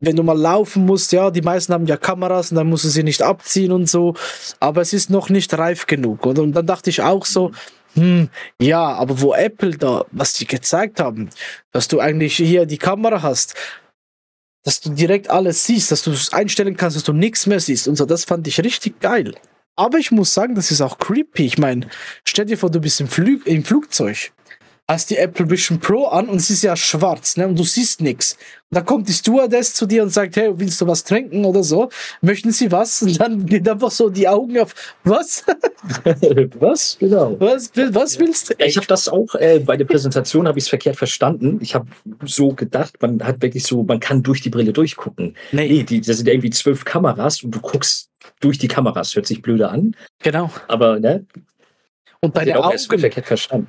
[0.00, 2.88] wenn du mal laufen musst, ja, die meisten haben ja Kameras und dann musst du
[2.88, 4.14] sie nicht abziehen und so.
[4.58, 6.24] Aber es ist noch nicht reif genug.
[6.24, 7.52] Und, und dann dachte ich auch so,
[7.94, 11.28] hm, ja, aber wo Apple da, was die gezeigt haben,
[11.72, 13.54] dass du eigentlich hier die Kamera hast,
[14.62, 17.88] dass du direkt alles siehst, dass du es einstellen kannst, dass du nichts mehr siehst
[17.88, 19.34] und so, das fand ich richtig geil.
[19.76, 21.46] Aber ich muss sagen, das ist auch creepy.
[21.46, 21.88] Ich meine,
[22.24, 24.32] stell dir vor, du bist im, Flug, im Flugzeug,
[24.90, 27.46] hast die Apple Vision Pro an und es ist ja schwarz, ne?
[27.46, 28.32] Und du siehst nichts.
[28.70, 31.62] Und dann kommt die Stewardess zu dir und sagt, hey, willst du was trinken oder
[31.62, 31.88] so?
[32.20, 33.02] Möchten Sie was?
[33.02, 35.44] Und dann geht einfach so die Augen auf, was?
[36.58, 36.96] was?
[36.98, 37.36] Genau.
[37.38, 38.54] Was, was willst du?
[38.58, 41.58] Ich habe das auch äh, bei der Präsentation habe ich es verkehrt verstanden.
[41.62, 41.86] Ich habe
[42.24, 45.36] so gedacht, man hat wirklich so, man kann durch die Brille durchgucken.
[45.52, 48.09] Nee, die, das sind irgendwie zwölf Kameras und du guckst
[48.40, 49.14] durch die Kameras.
[49.14, 50.50] Hört sich blöde an, Genau.
[50.68, 51.24] aber ne,
[52.22, 52.76] Und deine Augen.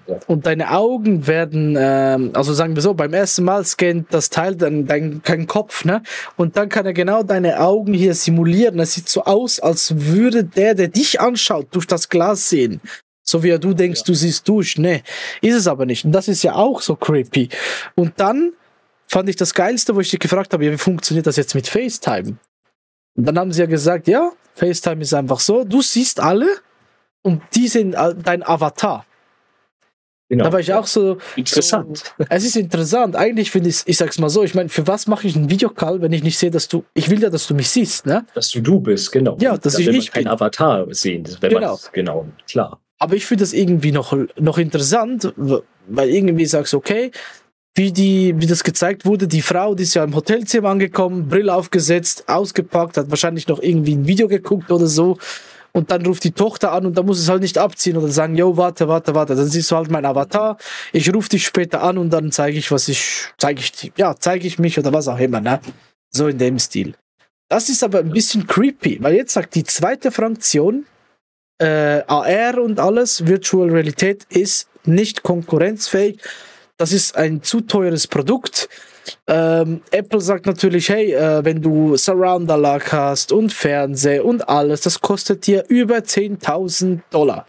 [0.08, 0.20] Ja.
[0.28, 4.56] und deine Augen werden, ähm, also sagen wir so, beim ersten Mal scannt das Teil
[4.56, 6.02] dann dein, dein Kopf, ne?
[6.36, 8.80] Und dann kann er genau deine Augen hier simulieren.
[8.80, 12.82] Es sieht so aus, als würde der, der dich anschaut, durch das Glas sehen.
[13.24, 14.06] So wie du denkst, Ja.
[14.08, 14.78] du siehst durch.
[14.78, 15.02] Ne,
[15.42, 16.04] ist es aber nicht.
[16.04, 17.48] Und das ist ja auch so creepy.
[17.96, 18.52] Und dann
[19.08, 21.68] fand ich das Geilste, wo ich dich gefragt habe, ja, wie funktioniert das jetzt mit
[21.68, 22.36] FaceTime?
[23.16, 26.48] Und dann haben sie ja gesagt, ja, FaceTime ist einfach so, du siehst alle
[27.22, 29.06] und die sind dein Avatar.
[30.30, 30.46] Genau.
[30.46, 31.18] Da war ich auch so.
[31.36, 31.98] Interessant.
[31.98, 33.18] So, es ist interessant.
[33.18, 36.02] Eigentlich finde ich, ich sag's mal so, ich meine, für was mache ich einen Videocall,
[36.02, 38.26] wenn ich nicht sehe, dass du, ich will ja, dass du mich siehst, ne?
[38.34, 39.36] Dass du du bist, genau.
[39.42, 40.28] Ja, dass Da ich will ich kein.
[40.28, 41.26] Avatar sehen.
[41.26, 41.78] Das, wenn Genau.
[41.92, 42.80] Genau, klar.
[42.98, 45.34] Aber ich finde das irgendwie noch, noch interessant,
[45.88, 47.12] weil irgendwie sagst du, okay,
[47.76, 51.54] wie, die, wie das gezeigt wurde, die Frau, die ist ja im Hotelzimmer angekommen, Brille
[51.54, 55.18] aufgesetzt, ausgepackt, hat wahrscheinlich noch irgendwie ein Video geguckt oder so.
[55.74, 58.36] Und dann ruft die Tochter an und dann muss es halt nicht abziehen oder sagen,
[58.36, 59.36] yo, warte, warte, warte.
[59.36, 60.58] Dann siehst du halt mein Avatar.
[60.92, 64.48] Ich rufe dich später an und dann zeige ich, was ich, zeige ich, ja, zeige
[64.48, 65.62] ich mich oder was auch immer, ne?
[66.10, 66.96] So in dem Stil.
[67.48, 70.86] Das ist aber ein bisschen creepy, weil jetzt sagt die zweite Fraktion,
[71.58, 76.20] äh, AR und alles, Virtual Realität ist nicht konkurrenzfähig.
[76.82, 78.68] Das ist ein zu teures Produkt.
[79.28, 85.00] Ähm, Apple sagt natürlich, hey, äh, wenn du Surround-Anlage hast und Fernseher und alles, das
[85.00, 87.46] kostet dir über 10.000 Dollar.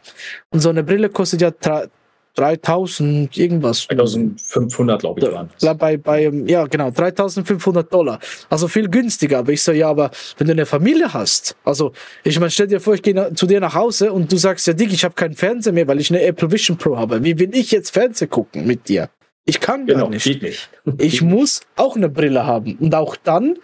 [0.51, 1.89] Und so eine Brille kostet ja drei-
[2.37, 3.85] 3.000 irgendwas.
[3.85, 8.19] 2500, glaube ich, waren Ja, bei, bei, ähm, ja, genau, 3500 Dollar.
[8.51, 9.39] Also viel günstiger.
[9.39, 11.93] Aber ich so, ja, aber wenn du eine Familie hast, also
[12.23, 14.75] ich meine, stell dir vor, ich gehe zu dir nach Hause und du sagst, ja,
[14.75, 17.25] Dick, ich habe keinen Fernseher mehr, weil ich eine Apple Vision Pro habe.
[17.25, 19.09] Wie will ich jetzt Fernsehen gucken mit dir?
[19.45, 20.25] Ich kann Genau, gar nicht.
[20.25, 20.71] geht nicht.
[20.99, 22.77] Ich muss auch eine Brille haben.
[22.77, 23.59] Und auch dann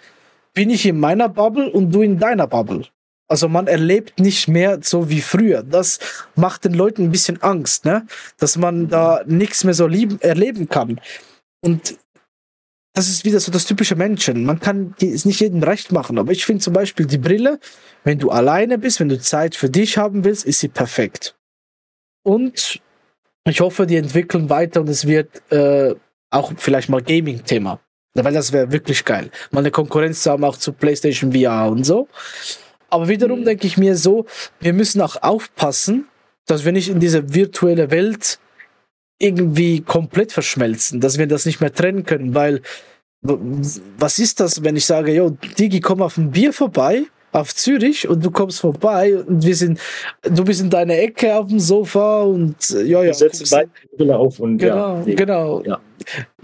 [0.55, 2.87] bin ich in meiner Bubble und du in deiner Bubble.
[3.31, 5.63] Also man erlebt nicht mehr so wie früher.
[5.63, 5.99] Das
[6.35, 8.07] macht den Leuten ein bisschen Angst, ne?
[8.39, 10.99] Dass man da nichts mehr so lieben, erleben kann.
[11.61, 11.97] Und
[12.95, 14.45] das ist wieder so das typische Menschen.
[14.45, 16.19] Man kann es nicht jedem recht machen.
[16.19, 17.61] Aber ich finde zum Beispiel die Brille,
[18.03, 21.37] wenn du alleine bist, wenn du Zeit für dich haben willst, ist sie perfekt.
[22.25, 22.81] Und
[23.49, 25.95] ich hoffe, die entwickeln weiter und es wird äh,
[26.31, 27.81] auch vielleicht mal Gaming-Thema.
[28.15, 29.31] Weil das wäre wirklich geil.
[29.51, 32.09] Mal eine Konkurrenz zu haben, auch zu PlayStation VR und so.
[32.91, 33.45] Aber wiederum Mhm.
[33.45, 34.27] denke ich mir so,
[34.61, 36.09] wir müssen auch aufpassen,
[36.47, 38.39] dass wir nicht in diese virtuelle Welt
[39.21, 42.63] irgendwie komplett verschmelzen, dass wir das nicht mehr trennen können, weil
[43.21, 48.09] was ist das, wenn ich sage, yo, Digi, komm auf ein Bier vorbei auf Zürich
[48.09, 49.79] und du kommst vorbei und wir sind,
[50.23, 53.13] du bist in deiner Ecke auf dem Sofa und äh, ja, ja.
[53.13, 55.15] Setzen beide Brille auf und Genau, ja.
[55.15, 55.63] genau.
[55.65, 55.81] Ja.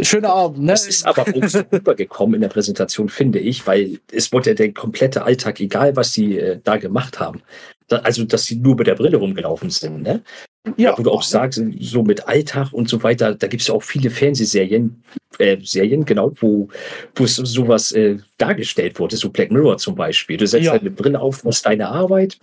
[0.01, 0.73] Schöner Abend, ne?
[0.73, 4.55] Das ist aber auch so rübergekommen in der Präsentation, finde ich, weil es wurde ja
[4.55, 7.43] der komplette Alltag, egal was sie äh, da gemacht haben.
[7.89, 10.23] Da, also, dass sie nur mit der Brille rumgelaufen sind, ne?
[10.77, 13.75] ja, Wo du auch sagst, so mit Alltag und so weiter, da gibt es ja
[13.75, 15.03] auch viele Fernsehserien,
[15.39, 16.69] äh, Serien, genau, wo,
[17.15, 20.37] wo es sowas äh, dargestellt wurde, so Black Mirror zum Beispiel.
[20.37, 20.73] Du setzt Ja.
[20.73, 22.39] halt eine Brille auf, machst deine Arbeit,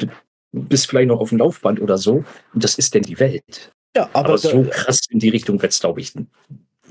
[0.51, 2.23] bist vielleicht noch auf dem Laufband oder so,
[2.53, 3.71] und das ist denn die Welt.
[3.95, 6.13] ja, aber, Aber, so krass in die Richtung wird es, glaube ich,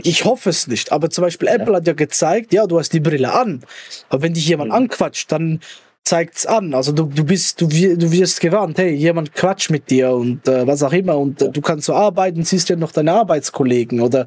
[0.02, 0.92] Ich hoffe es nicht.
[0.92, 3.62] Aber zum Beispiel Apple hat ja gezeigt, ja, du hast die Brille an.
[4.08, 4.76] Aber wenn dich jemand Mhm.
[4.76, 5.60] anquatscht, dann
[6.04, 6.72] zeigt's an.
[6.74, 10.66] Also du, du bist, du, du wirst gewarnt, hey, jemand quatscht mit dir und äh,
[10.66, 11.18] was auch immer.
[11.18, 14.00] Und äh, du kannst so arbeiten, siehst ja noch deine Arbeitskollegen.
[14.00, 14.24] Oder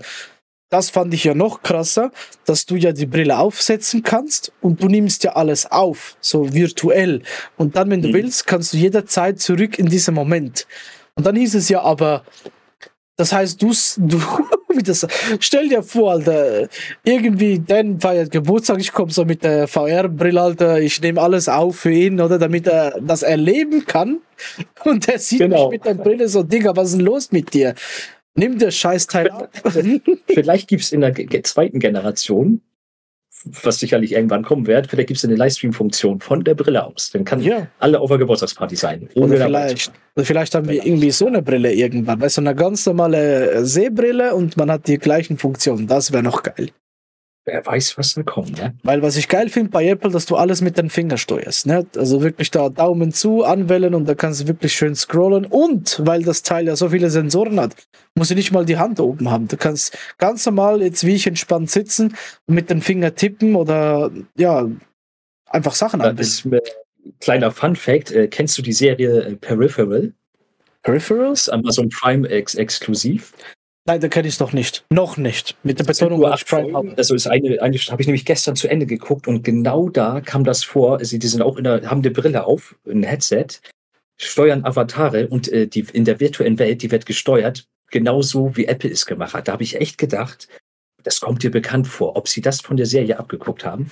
[0.74, 2.11] das fand ich ja noch krasser,
[2.45, 7.21] dass du ja die Brille aufsetzen kannst und du nimmst ja alles auf, so virtuell.
[7.57, 8.13] Und dann, wenn du Mhm.
[8.13, 10.67] willst, kannst du jederzeit zurück in diesen Moment.
[11.15, 12.24] Und dann hieß es ja aber,
[13.15, 13.69] das heißt, du,
[14.76, 15.05] wie das,
[15.39, 16.67] stell dir vor, Alter,
[17.03, 21.76] irgendwie, Dan feiert Geburtstag, ich komme so mit der VR-Brille, Alter, ich nehme alles auf
[21.76, 24.19] für ihn, oder, damit er das erleben kann.
[24.84, 25.69] Und er sieht Genau.
[25.69, 27.76] mich mit der Brille so, Digga, was ist denn los mit dir?
[28.36, 29.49] Nimm das Scheißteil ab.
[30.27, 32.61] Vielleicht gibt es in der zweiten Generation,
[33.45, 37.11] was sicherlich irgendwann kommen wird, vielleicht gibt es eine Livestream-Funktion von der Brille aus.
[37.11, 39.09] Dann kann ja, alle auf der Geburtstagsparty sein.
[39.15, 42.86] oder vielleicht, oder vielleicht haben wir irgendwie so eine Brille irgendwann, weißt du, eine ganz
[42.86, 45.88] normale Sehbrille und man hat die gleichen Funktionen.
[45.88, 46.69] Das wäre noch geil.
[47.46, 48.58] Wer weiß, was da kommt.
[48.58, 48.74] Ne?
[48.84, 51.66] Weil was ich geil finde bei Apple, dass du alles mit den Fingern steuerst.
[51.66, 51.86] Ne?
[51.98, 55.46] Also wirklich da Daumen zu, anwählen und da kannst du wirklich schön scrollen.
[55.46, 57.76] Und weil das Teil ja so viele Sensoren hat,
[58.16, 59.50] musst du nicht mal die Hand oben haben.
[59.50, 62.16] Du kannst ganz normal jetzt wie ich entspannt sitzen
[62.48, 64.66] und mit den Fingern tippen oder ja,
[65.48, 66.18] einfach Sachen ein
[67.20, 68.12] kleiner Fun-Fact.
[68.12, 70.14] Äh, kennst du die Serie äh, Peripheral?
[70.84, 71.50] Peripherals?
[71.50, 73.34] Amazon Prime ex exklusiv.
[73.86, 74.86] Nein, da kenne ich es noch nicht.
[74.89, 75.57] Noch nicht.
[75.63, 76.93] Mit der Betonung auf Prime.
[76.95, 80.45] Also ist eine, eine habe ich nämlich gestern zu Ende geguckt und genau da kam
[80.45, 80.99] das vor.
[80.99, 83.47] Also die sind auch in der, haben eine Brille auf, ein Headset,
[84.17, 88.89] steuern Avatare und äh, die in der virtuellen Welt, die wird gesteuert, genauso wie Apple
[88.89, 89.49] es gemacht hat.
[89.49, 90.47] Da habe ich echt gedacht,
[91.03, 93.91] das kommt dir bekannt vor, ob sie das von der Serie abgeguckt haben.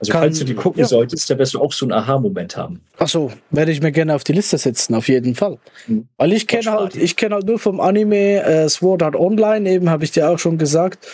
[0.00, 0.86] Also Kann- falls du die gucken ja.
[0.86, 2.80] solltest, dann wirst du auch so einen Aha-Moment haben.
[2.98, 5.58] Achso, werde ich mir gerne auf die Liste setzen, auf jeden Fall.
[5.86, 6.08] Mhm.
[6.16, 9.90] Weil ich kenne halt, ich kenne halt nur vom Anime äh, Sword Art Online, eben
[9.90, 11.06] habe ich dir auch schon gesagt.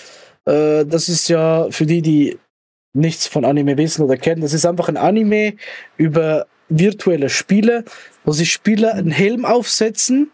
[0.45, 2.39] Äh, das ist ja für die, die
[2.93, 5.55] nichts von Anime wissen oder kennen, das ist einfach ein Anime
[5.97, 7.84] über virtuelle Spiele,
[8.24, 10.30] wo sich Spieler einen Helm aufsetzen,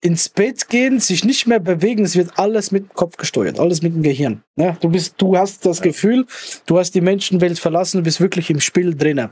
[0.00, 3.82] ins Bett gehen, sich nicht mehr bewegen, es wird alles mit dem Kopf gesteuert, alles
[3.82, 4.42] mit dem Gehirn.
[4.56, 5.84] Ja, du bist, du hast das Ja.
[5.84, 6.26] Gefühl,
[6.66, 9.30] du hast die Menschenwelt verlassen, du bist wirklich im Spiel drinnen.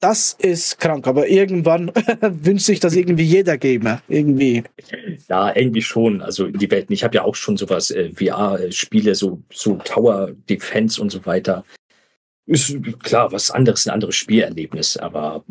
[0.00, 4.02] Das ist krank, aber irgendwann wünscht sich das irgendwie jeder Gamer.
[4.08, 4.64] Irgendwie.
[5.28, 6.20] Ja, irgendwie schon.
[6.22, 6.92] Also die Welten.
[6.92, 11.64] Ich habe ja auch schon sowas, äh, VR-Spiele, so, so Tower Defense und so weiter.
[12.46, 14.96] Ist klar, was anderes, ein anderes Spielerlebnis.
[14.96, 15.44] Aber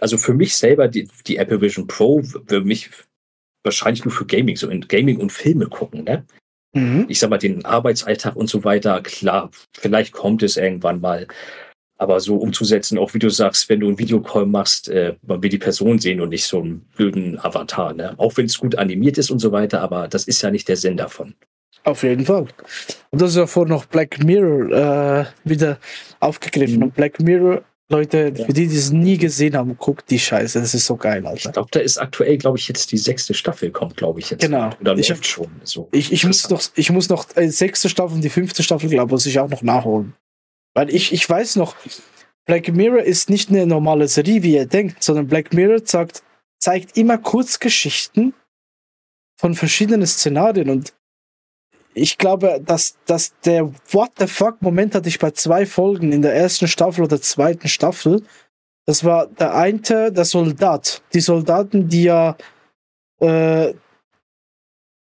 [0.00, 2.90] also für mich selber, die, die Apple Vision Pro, für mich
[3.66, 6.24] wahrscheinlich nur für Gaming, so in Gaming und Filme gucken, ne?
[6.72, 7.06] Mhm.
[7.08, 11.26] Ich sag mal, den Arbeitsalltag und so weiter, klar, vielleicht kommt es irgendwann mal.
[11.98, 15.48] Aber so umzusetzen, auch wie du sagst, wenn du einen Videocall machst, äh, man will
[15.48, 17.94] die Person sehen und nicht so einen blöden Avatar.
[17.94, 18.14] Ne?
[18.18, 20.76] Auch wenn es gut animiert ist und so weiter, aber das ist ja nicht der
[20.76, 21.34] Sinn davon.
[21.84, 22.48] Auf jeden Fall.
[23.10, 25.78] Und das ist ja vorhin noch Black Mirror äh, wieder
[26.20, 26.76] aufgegriffen.
[26.76, 26.82] Mhm.
[26.82, 28.44] Und Black Mirror, Leute, Ja.
[28.46, 30.60] für die, die es nie gesehen haben, guckt die Scheiße.
[30.60, 31.52] Das ist so geil, Ich Alter.
[31.52, 34.40] glaube, da ist aktuell, glaube ich, jetzt die sechste Staffel kommt, glaube ich, jetzt.
[34.40, 34.70] Genau.
[34.80, 35.48] Oder Ich läuft schon.
[35.62, 35.88] So.
[35.92, 39.10] Ich, ich muss noch, ich muss noch äh, sechste Staffel und die fünfte Staffel, glaube
[39.10, 40.14] ich, muss ich auch noch nachholen.
[40.74, 41.76] Weil ich, ich weiß noch,
[42.44, 46.22] Black Mirror ist nicht eine normale Serie, wie ihr denkt, sondern Black Mirror zeigt,
[46.58, 48.34] zeigt immer Kurzgeschichten
[49.38, 50.92] von verschiedenen Szenarien und
[51.96, 56.20] ich glaube, dass, dass der What the fuck Moment hatte ich bei zwei Folgen in
[56.20, 58.22] der ersten Staffel oder zweiten Staffel.
[58.84, 61.02] Das war der eine, der Soldat.
[61.14, 62.36] Die Soldaten, die ja
[63.20, 63.72] äh,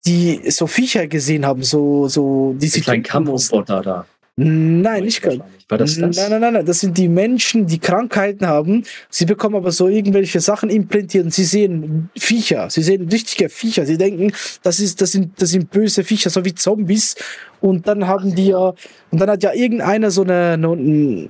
[0.05, 3.03] die so Viecher gesehen haben, so, so die Die sie kleinen.
[3.03, 4.05] Kampfroboter da.
[4.36, 5.43] Nein, nicht ganz.
[5.69, 6.17] War das das?
[6.17, 6.65] Nein, nein, nein, nein.
[6.65, 8.84] Das sind die Menschen, die Krankheiten haben.
[9.09, 12.69] Sie bekommen aber so irgendwelche Sachen implantiert und sie sehen Viecher.
[12.71, 13.86] Sie sehen richtige Viecher.
[13.86, 17.15] Sie denken, das ist, das sind, das sind böse Viecher, so wie Zombies.
[17.61, 18.73] Und dann haben die ja,
[19.11, 21.29] und dann hat ja irgendeiner so eine, eine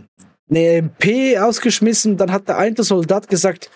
[0.50, 2.16] MP ausgeschmissen.
[2.16, 3.70] Dann hat der eine Soldat gesagt,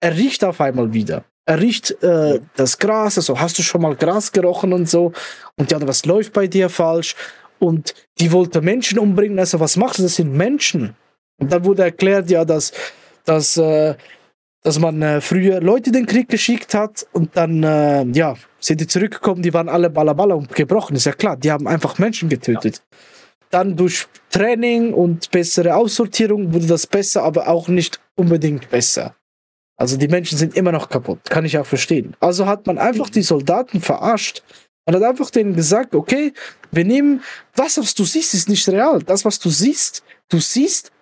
[0.00, 1.24] er riecht auf einmal wieder.
[1.46, 5.12] Er riecht äh, das Gras, also hast du schon mal Gras gerochen und so.
[5.56, 7.16] Und ja, was läuft bei dir falsch?
[7.58, 9.38] Und die wollte Menschen umbringen.
[9.38, 10.04] Also was machst du?
[10.04, 10.94] Das sind Menschen.
[11.40, 12.72] Und dann wurde erklärt, ja, dass
[13.28, 13.94] dass, äh,
[14.62, 18.80] dass man äh, früher Leute in den Krieg geschickt hat und dann, äh, ja, sind
[18.80, 20.96] die zurückgekommen, die waren alle balabala und gebrochen.
[20.96, 22.76] Ist ja klar, die haben einfach Menschen getötet.
[22.76, 22.98] Ja.
[23.50, 29.14] Dann durch Training und bessere Aussortierung wurde das besser, aber auch nicht unbedingt besser.
[29.76, 32.16] Also die Menschen sind immer noch kaputt, kann ich auch verstehen.
[32.18, 34.42] Also hat man einfach die Soldaten verarscht.
[34.88, 36.32] Man hat einfach denen gesagt, okay,
[36.70, 37.22] wir nehmen,
[37.54, 39.02] das, was du siehst, ist nicht real.
[39.02, 40.92] Das, was du siehst, du siehst,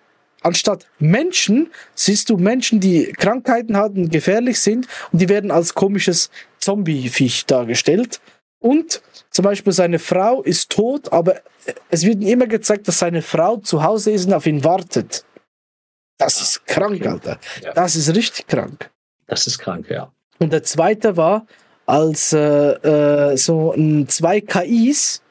[0.41, 6.29] anstatt Menschen, siehst du Menschen, die Krankheiten haben, gefährlich sind und die werden als komisches
[6.59, 8.19] Zombie-Viech dargestellt.
[8.59, 11.39] Und zum Beispiel seine Frau ist tot, aber
[11.89, 15.23] es wird immer gezeigt, dass seine Frau zu Hause ist und auf ihn wartet.
[16.17, 17.39] Das ist krank, Alter.
[17.73, 18.91] Das ist richtig krank.
[19.27, 20.11] Das ist krank, ja.
[20.39, 21.47] Und der zweite war,
[21.87, 25.23] als äh, äh, so ein, zwei KIs,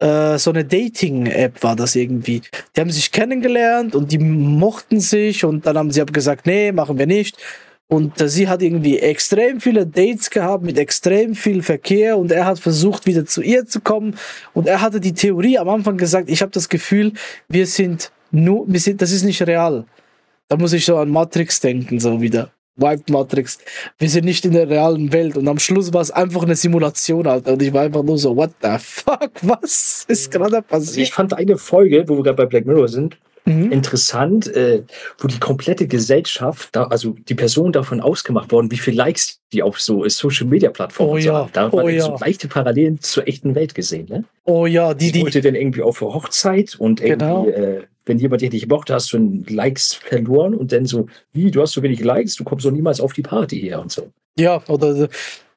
[0.00, 2.42] äh, so eine Dating-App war das irgendwie.
[2.74, 6.72] Die haben sich kennengelernt und die mochten sich und dann haben sie aber gesagt, nee,
[6.72, 7.36] machen wir nicht.
[7.86, 12.46] Und äh, sie hat irgendwie extrem viele Dates gehabt mit extrem viel Verkehr und er
[12.46, 14.16] hat versucht, wieder zu ihr zu kommen.
[14.54, 17.12] Und er hatte die Theorie am Anfang gesagt, ich habe das Gefühl,
[17.48, 19.84] wir sind nur, wir sind, das ist nicht real.
[20.48, 22.52] Da muss ich so an Matrix denken, so wieder.
[22.78, 23.58] Wipe Matrix.
[23.98, 27.26] Wir sind nicht in der realen Welt und am Schluss war es einfach eine Simulation,
[27.26, 27.52] Alter.
[27.52, 30.72] Und ich war einfach nur so, what the fuck, was ist gerade passiert?
[30.72, 33.16] Also ich fand eine Folge, wo wir gerade bei Black Mirror sind,
[33.48, 33.72] mhm.
[33.72, 34.82] interessant, äh,
[35.18, 39.62] wo die komplette Gesellschaft, da, also die Person davon ausgemacht worden, wie viele Likes die
[39.62, 41.34] auf so Social Media Plattformen oh, ja.
[41.34, 41.50] haben.
[41.52, 42.04] Da oh, ja.
[42.04, 44.24] so leichte Parallelen zur echten Welt gesehen, ne?
[44.44, 45.22] Oh ja, die, die.
[45.22, 47.48] wollte dann irgendwie auf Hochzeit und irgendwie, genau.
[47.48, 51.62] äh, wenn jemand dich nicht mochte, hast du Likes verloren und dann so, wie, du
[51.62, 54.10] hast so wenig Likes, du kommst doch niemals auf die Party hier und so.
[54.38, 55.08] Ja, oder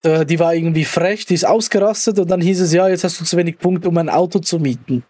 [0.04, 3.20] äh, die war irgendwie frech, die ist ausgerastet und dann hieß es, ja, jetzt hast
[3.20, 5.04] du zu wenig Punkte, um ein Auto zu mieten.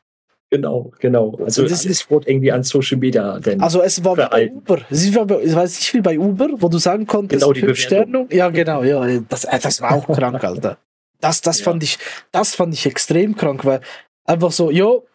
[0.50, 1.39] Genau, genau.
[1.46, 4.80] Also das ist wurde irgendwie an Social Media denn Also es war bei Uber.
[4.89, 7.80] Es war, es war nicht viel bei Uber, wo du sagen konntest, genau, die fünf
[7.80, 8.28] Sterne.
[8.30, 9.22] Ja, genau, ja.
[9.30, 10.78] Das, äh, das war auch krank, Alter.
[11.22, 11.64] Das, das ja.
[11.64, 11.98] fand ich,
[12.34, 13.80] das fand ich extrem krank, weil
[14.26, 15.06] einfach so, jo,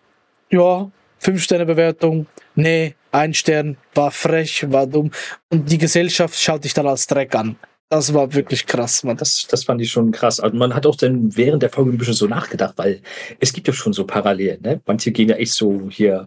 [0.49, 5.11] ja, fünf Sterne Bewertung, nee, ein Stern, war frech, war dumm.
[5.51, 7.57] Und die Gesellschaft schaut dich dann als Dreck an.
[7.89, 9.17] Das war wirklich krass, man.
[9.17, 10.41] Das, das fand ich schon krass.
[10.41, 13.01] Also man hat auch dann während der Folge ein bisschen so nachgedacht, weil
[13.39, 14.61] es gibt ja schon so Parallelen.
[14.61, 14.81] Ne?
[14.87, 16.27] Manche gehen ja echt so hier,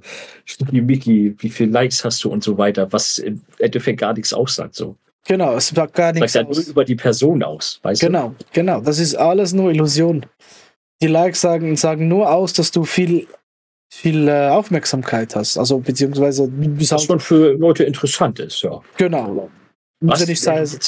[0.71, 4.75] Mickey, wie viele Likes hast du und so weiter, was im Endeffekt gar nichts aussagt.
[4.75, 4.95] So.
[5.27, 8.45] Genau, es sagt gar nichts sagt ja nur über die Person aus, weißt genau, du?
[8.53, 8.85] Genau, genau.
[8.85, 10.25] Das ist alles nur Illusion.
[11.01, 13.27] Die Likes sagen, sagen nur aus, dass du viel
[13.89, 15.57] viel äh, Aufmerksamkeit hast.
[15.57, 18.79] Also beziehungsweise was halt schon für Leute interessant ist, ja.
[18.97, 19.49] Genau.
[20.01, 20.79] Muss ja, nicht heißen,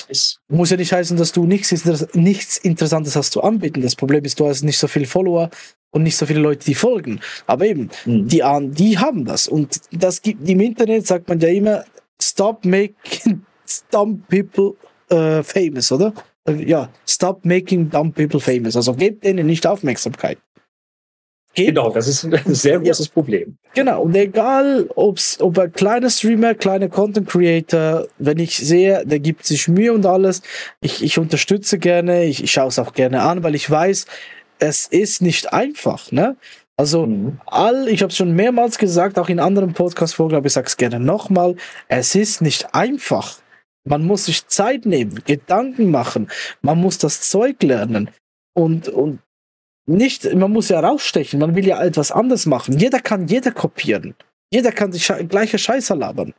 [0.47, 1.73] muss ja nicht heißen, dass du nichts,
[2.13, 3.81] nichts Interessantes hast zu anbieten.
[3.81, 5.49] Das Problem ist, du hast nicht so viele Follower
[5.91, 7.19] und nicht so viele Leute, die folgen.
[7.45, 8.29] Aber eben, mhm.
[8.29, 9.49] die, die haben das.
[9.49, 11.83] Und das gibt im Internet, sagt man ja immer,
[12.21, 13.43] stop making
[13.91, 14.75] dumb people
[15.11, 16.13] uh, famous, oder?
[16.47, 18.77] Ja, stop making dumb people famous.
[18.77, 20.37] Also gebt denen nicht Aufmerksamkeit.
[21.53, 21.67] Geht.
[21.67, 23.13] Genau, das ist ein sehr großes ja.
[23.13, 23.57] Problem.
[23.73, 29.19] Genau, und egal, ob's, ob ein kleiner Streamer, kleiner Content Creator, wenn ich sehe, der
[29.19, 30.41] gibt sich Mühe und alles,
[30.79, 34.05] ich, ich unterstütze gerne, ich, ich schaue es auch gerne an, weil ich weiß,
[34.59, 36.37] es ist nicht einfach, ne?
[36.77, 37.39] Also, mhm.
[37.45, 40.77] all, ich habe es schon mehrmals gesagt, auch in anderen Podcast-Folgen, aber ich sage es
[40.77, 41.55] gerne nochmal,
[41.89, 43.39] es ist nicht einfach.
[43.83, 46.29] Man muss sich Zeit nehmen, Gedanken machen,
[46.61, 48.09] man muss das Zeug lernen.
[48.53, 49.19] Und, und
[49.85, 52.77] nicht, man muss ja rausstechen, man will ja etwas anders machen.
[52.77, 54.15] Jeder kann jeder kopieren.
[54.51, 56.33] Jeder kann die Sche gleiche Scheiße labern.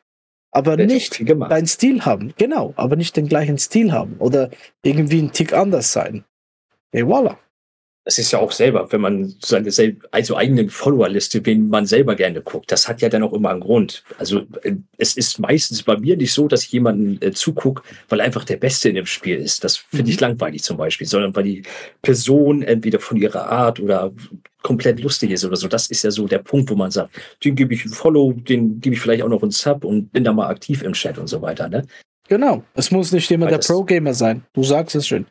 [0.51, 2.35] Aber Wird nicht deinen Stil haben.
[2.37, 4.17] Genau, aber nicht den gleichen Stil haben.
[4.19, 4.51] Oder
[4.83, 6.25] irgendwie ein Tick anders sein.
[6.93, 7.37] Et voilà
[8.05, 9.71] das ist ja auch selber, wenn man seine
[10.11, 13.61] also eigenen Followerliste, wen man selber gerne guckt, das hat ja dann auch immer einen
[13.61, 14.03] Grund.
[14.19, 18.21] Also äh, es ist meistens bei mir nicht so, dass ich jemanden äh, zugucke, weil
[18.21, 19.63] einfach der Beste in dem Spiel ist.
[19.63, 20.29] Das finde ich mhm.
[20.29, 21.63] langweilig zum Beispiel, sondern weil die
[22.03, 24.13] Person entweder von ihrer Art oder
[24.63, 25.69] komplett lustig ist oder so.
[25.69, 28.81] Das ist ja so der Punkt, wo man sagt, den gebe ich ein Follow, den
[28.81, 31.29] gebe ich vielleicht auch noch einen Sub und bin da mal aktiv im Chat und
[31.29, 31.69] so weiter.
[31.69, 31.87] Ne?
[32.29, 32.65] Genau.
[32.75, 34.45] Es muss nicht immer weil der Pro-Gamer sein.
[34.55, 35.27] Du sagst es schön.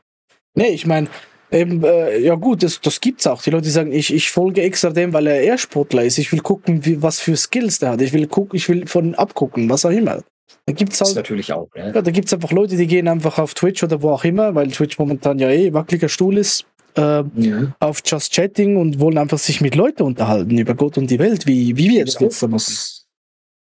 [0.53, 1.07] Nee, ich meine,
[1.51, 3.41] Eben, äh, ja gut, das, das gibt's auch.
[3.41, 6.17] Die Leute sagen, ich, ich folge extra dem, weil er eher Sportler ist.
[6.17, 8.01] Ich will gucken, wie, was für Skills der hat.
[8.01, 10.21] Ich will gucken, ich will von ihm abgucken, was auch immer.
[10.65, 11.69] Da gibt's halt, das natürlich auch.
[11.75, 11.87] Ja.
[11.87, 14.71] ja, da gibt's einfach Leute, die gehen einfach auf Twitch oder wo auch immer, weil
[14.71, 17.75] Twitch momentan ja eh wackeliger Stuhl ist, äh, ja.
[17.79, 21.47] auf Just Chatting und wollen einfach sich mit Leuten unterhalten über Gott und die Welt,
[21.47, 22.61] wie, wie wir das jetzt machen.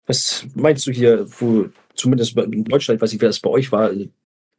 [0.06, 1.66] Was meinst du hier, wo
[1.96, 3.92] zumindest in Deutschland, weiß ich, wer das bei euch war,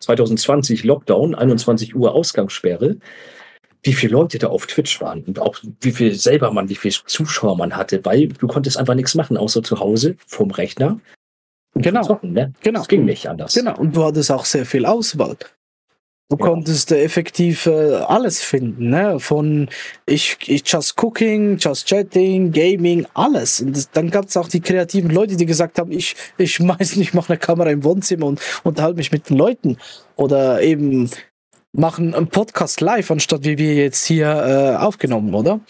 [0.03, 2.97] 2020 Lockdown, 21 Uhr Ausgangssperre,
[3.83, 6.95] wie viele Leute da auf Twitch waren und auch wie viel selber man, wie viele
[7.07, 11.01] Zuschauer man hatte, weil du konntest einfach nichts machen, außer zu Hause vom Rechner
[11.75, 12.03] Genau.
[12.03, 12.53] zocken, ne?
[12.63, 12.81] Genau.
[12.81, 13.55] Das ging nicht anders.
[13.55, 15.37] Genau, und du hattest auch sehr viel Auswahl.
[16.33, 16.47] Du Ja.
[16.47, 19.21] konntest effektiv äh, alles finden, ne?
[19.21, 19.69] Von
[20.07, 23.61] ich, ich just cooking, just chatting, Gaming, alles.
[23.61, 26.97] Und das, dann gab es auch die kreativen Leute, die gesagt haben, ich, ich schmeiß
[26.97, 29.77] nicht, mache eine Kamera im Wohnzimmer und unterhalte mich mit den Leuten.
[30.17, 31.11] Oder eben
[31.73, 35.61] machen einen Podcast live, anstatt wie wir jetzt hier äh, aufgenommen, oder?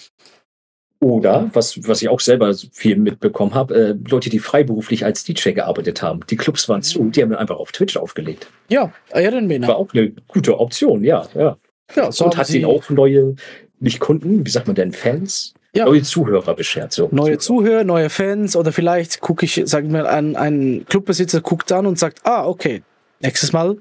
[1.02, 5.50] Oder, was, was ich auch selber viel mitbekommen habe, äh, Leute, die freiberuflich als DJ
[5.50, 6.20] gearbeitet haben.
[6.30, 8.46] Die Clubs waren zu, die haben einfach auf Twitch aufgelegt.
[8.68, 11.26] Ja, erinnern wir War auch eine gute Option, ja.
[11.34, 11.56] ja.
[11.96, 13.34] Ja, so Und hat sie ihnen auch neue,
[13.80, 15.54] nicht Kunden, wie sagt man denn, Fans?
[15.74, 15.86] Ja.
[15.86, 16.92] Neue Zuhörer beschert.
[16.92, 17.08] So.
[17.10, 21.86] neue Zuhörer, neue Fans oder vielleicht gucke ich, sagen wir, ein, ein Clubbesitzer guckt an
[21.86, 22.84] und sagt, ah, okay,
[23.18, 23.76] nächstes Mal,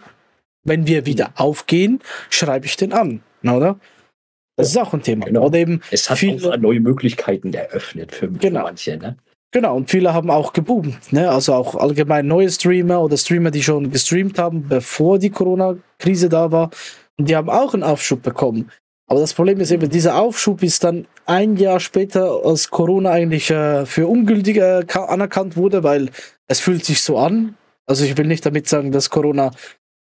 [0.63, 1.99] wenn wir wieder aufgehen,
[2.31, 3.77] schreibe ich den an, oder?
[4.57, 5.25] Das ist auch ein Thema.
[5.25, 5.45] Genau.
[5.45, 8.63] Oder eben Es hat viele, auch neue Möglichkeiten eröffnet für, für Genau.
[8.63, 8.97] manche.
[8.97, 9.17] Ne?
[9.53, 11.29] genau, und viele haben auch geboomt, ne?
[11.29, 16.51] Also auch allgemein neue Streamer oder Streamer, die schon gestreamt haben, bevor die Corona-Krise da
[16.51, 16.69] war.
[17.17, 18.71] Und die haben auch einen Aufschub bekommen.
[19.07, 23.49] Aber das Problem ist eben, dieser Aufschub ist dann ein Jahr später, als Corona eigentlich
[23.51, 26.11] äh, für ungültig äh, ka- anerkannt wurde, weil
[26.47, 27.55] es fühlt sich so an.
[27.85, 29.51] Also ich will nicht damit sagen, dass Corona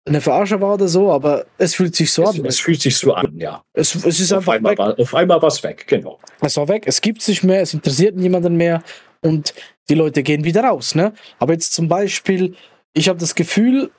[0.06, 2.44] eine Verarsche war oder so, aber es fühlt sich so Es, an.
[2.46, 3.62] es fühlt sich so an, ja.
[3.72, 4.78] Es, es ist Auf einfach einmal, weg.
[4.78, 6.18] war, auf einmal war es weg, genau.
[6.40, 8.82] Es war weg, es gibt nicht mehr, es interessiert niemanden mehr
[9.20, 9.54] und
[9.88, 10.94] die Leute gehen wieder raus.
[10.94, 11.12] Ne?
[11.38, 12.54] Aber jetzt zum Beispiel,
[12.94, 13.90] ich habe das Gefühl,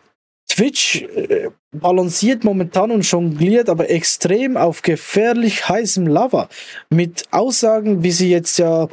[0.50, 6.50] Twitch äh, balanciert momentan und jongliert, aber extrem auf gefährlich heißem Lava.
[6.90, 8.88] Mit Aussagen, wie sie jetzt ja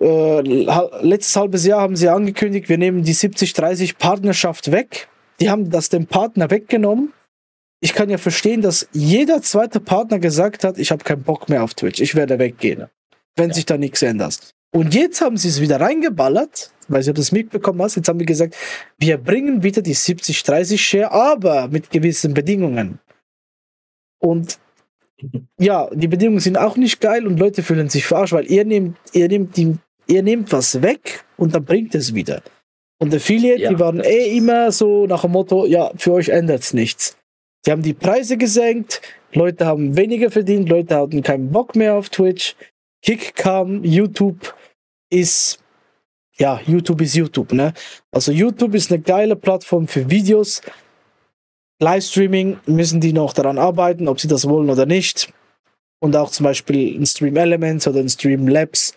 [0.00, 5.08] äh, letztes halbes Jahr haben sie angekündigt, wir nehmen die 70-30 Partnerschaft weg.
[5.40, 7.12] Die haben das dem Partner weggenommen.
[7.80, 11.62] Ich kann ja verstehen, dass jeder zweite Partner gesagt hat, ich habe keinen Bock mehr
[11.62, 12.86] auf Twitch, ich werde weggehen,
[13.36, 13.54] wenn Ja.
[13.54, 14.50] sich da nichts ändert.
[14.72, 17.96] Und jetzt haben sie es wieder reingeballert, weil sie das mitbekommen hast.
[17.96, 18.56] Jetzt haben wir gesagt,
[18.98, 22.98] wir bringen wieder die 70-30 Share, aber mit gewissen Bedingungen.
[24.18, 24.58] Und
[25.58, 28.96] ja, die Bedingungen sind auch nicht geil und Leute fühlen sich verarscht, weil ihr nehmt,
[29.12, 29.76] ihr nehmt, die,
[30.06, 32.42] ihr nehmt was weg und dann bringt es wieder.
[32.98, 36.62] Und Affiliate, Ja, die waren eh immer so nach dem Motto, ja, für euch ändert
[36.62, 37.16] es nichts.
[37.66, 42.08] Die haben die Preise gesenkt, Leute haben weniger verdient, Leute hatten keinen Bock mehr auf
[42.08, 42.54] Twitch.
[43.02, 44.54] Kick kam, YouTube
[45.10, 45.58] ist,
[46.38, 47.74] ja, YouTube ist YouTube, ne?
[48.12, 50.62] Also YouTube ist eine geile Plattform für Videos.
[51.80, 55.32] Livestreaming müssen die noch daran arbeiten, ob sie das wollen oder nicht.
[56.00, 58.94] Und auch zum Beispiel in Stream Elements oder in Stream Labs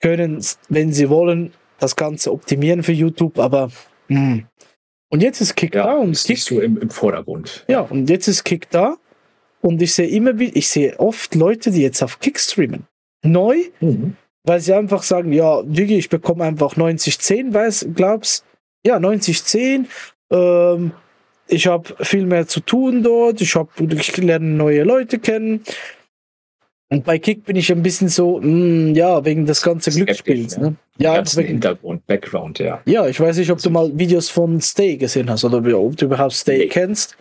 [0.00, 1.52] können, wenn sie wollen,
[1.82, 3.70] das Ganze optimieren für YouTube, aber
[4.08, 4.46] hm.
[5.10, 7.64] und jetzt ist Kick da Ja, und ist Kick so im, im Vordergrund.
[7.68, 8.96] ja, und jetzt ist Kick da.
[9.60, 12.84] Und ich sehe immer wieder, ich sehe oft Leute, die jetzt auf Kick streamen.
[13.24, 14.16] Neu, Mhm.
[14.44, 18.44] weil sie einfach sagen, ja, Digi, ich bekomme einfach 90-10, weiß, glaubst,
[18.84, 19.86] ja, 90-10,
[20.32, 20.90] ähm,
[21.46, 25.62] ich habe viel mehr zu tun dort, ich, hab, ich lerne neue Leute kennen.
[26.92, 30.56] Und bei Kick bin ich ein bisschen so, mm, ja, wegen des ganzen Glücksspiels.
[30.56, 30.60] ja.
[30.62, 30.76] Ne?
[30.98, 32.82] Ja, Ganzen wegen, Hintergrund, Background, ja.
[32.84, 36.04] ja, ich weiß nicht, ob du mal Videos von Stay gesehen hast oder ob du
[36.04, 36.66] überhaupt Stay Nee.
[36.68, 37.16] kennst.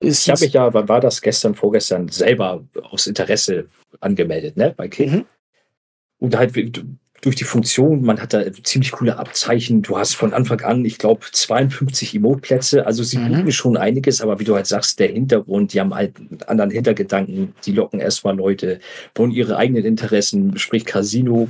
[0.00, 3.66] Ist Ich habe mich ja, war das gestern, vorgestern, selber aus Interesse
[4.00, 5.12] angemeldet, ne, bei Kick.
[5.12, 5.26] Mhm.
[6.18, 6.54] Und halt
[7.20, 9.82] durch die Funktion, man hat da ziemlich coole Abzeichen.
[9.82, 12.86] Du hast von Anfang an, ich glaube, 52 Emote-Plätze.
[12.86, 13.28] Also sie Mhm.
[13.36, 16.70] bieten schon einiges, aber wie du halt sagst, der Hintergrund, die haben halt einen anderen
[16.70, 17.54] Hintergedanken.
[17.64, 18.80] Die locken erstmal Leute,
[19.14, 21.48] wollen ihre eigenen Interessen, sprich Casino,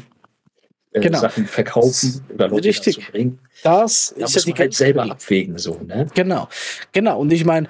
[0.92, 1.20] äh, Genau.
[1.20, 3.08] Sachen verkaufen oder Leute Richtig.
[3.10, 3.38] bringen.
[3.62, 6.08] Das Da ist ja muss die man halt selber abwägen, so, ne?
[6.14, 6.48] Genau,
[6.92, 7.20] genau.
[7.20, 7.68] Und ich meine,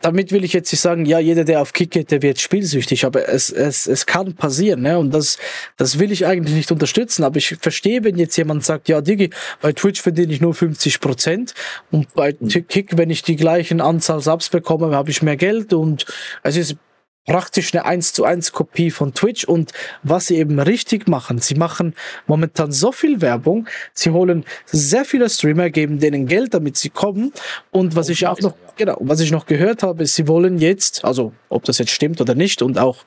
[0.00, 3.04] damit will ich jetzt nicht sagen, ja, jeder, der auf Kick geht, der wird spielsüchtig,
[3.04, 4.98] aber es, es, es kann passieren, ne?
[4.98, 5.38] Und das,
[5.76, 7.24] das will ich eigentlich nicht unterstützen.
[7.24, 9.30] Aber ich verstehe, wenn jetzt jemand sagt, ja, Digi,
[9.60, 11.54] bei Twitch verdiene ich nur 50 Prozent
[11.90, 12.68] und bei Mhm.
[12.68, 16.06] Kick, wenn ich die gleichen Anzahl Subs bekomme, habe ich mehr Geld und
[16.42, 16.76] es ist
[17.26, 21.54] praktisch eine 1 zu 1 Kopie von Twitch und was sie eben richtig machen, sie
[21.54, 21.94] machen
[22.26, 27.32] momentan so viel Werbung, sie holen sehr viele Streamer, geben denen Geld, damit sie kommen
[27.70, 28.72] und was Oh, ich auch noch, ja.
[28.76, 32.20] genau, was ich noch gehört habe, ist, sie wollen jetzt, also ob das jetzt stimmt
[32.20, 33.04] oder nicht und auch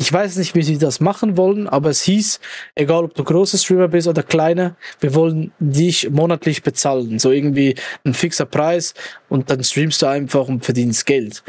[0.00, 2.38] ich weiß nicht, wie sie das machen wollen, aber es hieß,
[2.76, 7.18] egal ob du großer Streamer bist oder kleiner, wir wollen dich monatlich bezahlen.
[7.18, 8.94] So irgendwie ein fixer Preis
[9.28, 11.42] und dann streamst du einfach und verdienst Geld.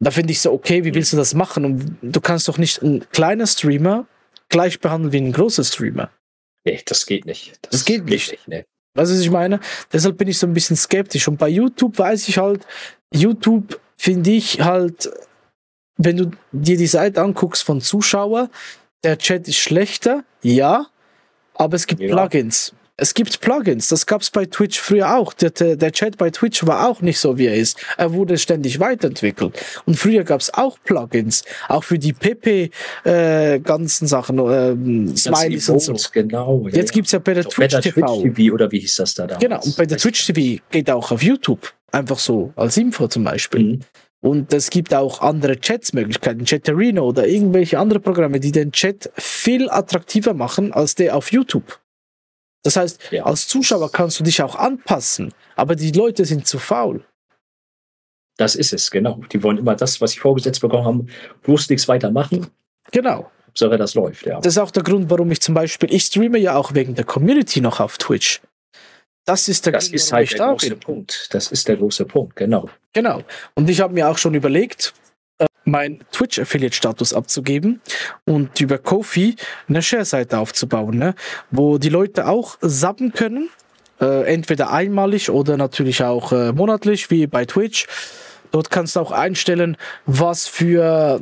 [0.00, 1.64] Da finde ich so, okay, wie willst du das machen?
[1.64, 4.06] Und du kannst doch nicht einen kleinen Streamer
[4.48, 6.10] gleich behandeln wie einen großen Streamer.
[6.64, 7.58] Nee, das geht nicht.
[7.70, 8.46] Das geht nicht.
[8.48, 8.64] ne?
[8.94, 9.60] Weißt du, was ich meine?
[9.92, 11.26] Deshalb bin ich so ein bisschen skeptisch.
[11.28, 12.66] Und bei YouTube weiß ich halt,
[13.12, 15.10] YouTube finde ich halt,
[15.96, 18.50] wenn du dir die Seite anguckst von Zuschauer,
[19.04, 20.86] der Chat ist schlechter, ja,
[21.54, 22.08] aber es gibt Ja.
[22.14, 22.72] Plugins.
[23.00, 25.32] Es gibt Plugins, das gab es bei Twitch früher auch.
[25.32, 27.78] Der, der, Chat bei Twitch war auch nicht so, wie er ist.
[27.96, 29.54] Er wurde ständig weiterentwickelt.
[29.86, 32.70] Und früher gab es auch Plugins, auch für die PP
[33.04, 35.94] äh, ganzen Sachen, äh, Smileys und so.
[36.12, 36.66] Genau.
[36.66, 38.20] Ja, Jetzt gibt's ja bei der Doch, Twitch, TV.
[38.20, 38.52] Twitch TV.
[38.52, 39.44] oder wie hieß das da damals?
[39.44, 41.72] Genau, und bei der Twitch TV geht auch auf YouTube.
[41.92, 43.62] Einfach so, als Info zum Beispiel.
[43.62, 43.80] Mhm.
[44.20, 49.70] Und es gibt auch andere Chats-Möglichkeiten, Chatterino oder irgendwelche andere Programme, die den Chat viel
[49.70, 51.78] attraktiver machen als der auf YouTube.
[52.62, 53.24] Das heißt, ja.
[53.24, 57.04] als Zuschauer kannst du dich auch anpassen, aber die Leute sind zu faul.
[58.36, 59.20] Das ist es, genau.
[59.32, 61.06] Die wollen immer das, was sie vorgesetzt bekommen haben,
[61.42, 62.46] bloß nichts weitermachen.
[62.92, 63.30] Genau.
[63.54, 64.40] So, das läuft, ja.
[64.40, 67.04] Das ist auch der Grund, warum ich zum Beispiel, ich streame ja auch wegen der
[67.04, 68.40] Community noch auf Twitch.
[69.24, 70.80] Das ist der das Grund, ist halt der große bin.
[70.80, 71.28] Punkt.
[71.34, 72.70] Das ist der große Punkt, genau.
[72.92, 73.22] Genau.
[73.54, 74.94] Und ich habe mir auch schon überlegt,
[75.64, 77.80] meinen Twitch-Affiliate-Status abzugeben
[78.24, 79.36] und über Kofi
[79.68, 81.14] eine Share-Seite aufzubauen, ne?
[81.50, 83.50] wo die Leute auch subben können,
[84.00, 87.86] äh, entweder einmalig oder natürlich auch äh, monatlich, wie bei Twitch.
[88.50, 89.76] Dort kannst du auch einstellen,
[90.06, 91.20] was für,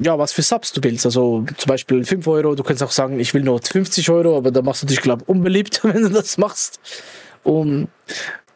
[0.00, 1.06] ja, was für Subs du willst.
[1.06, 2.56] Also zum Beispiel 5 Euro.
[2.56, 5.22] Du kannst auch sagen, ich will nur 50 Euro, aber da machst du dich, glaube
[5.22, 6.80] ich, unbeliebt, wenn du das machst.
[7.44, 7.88] Und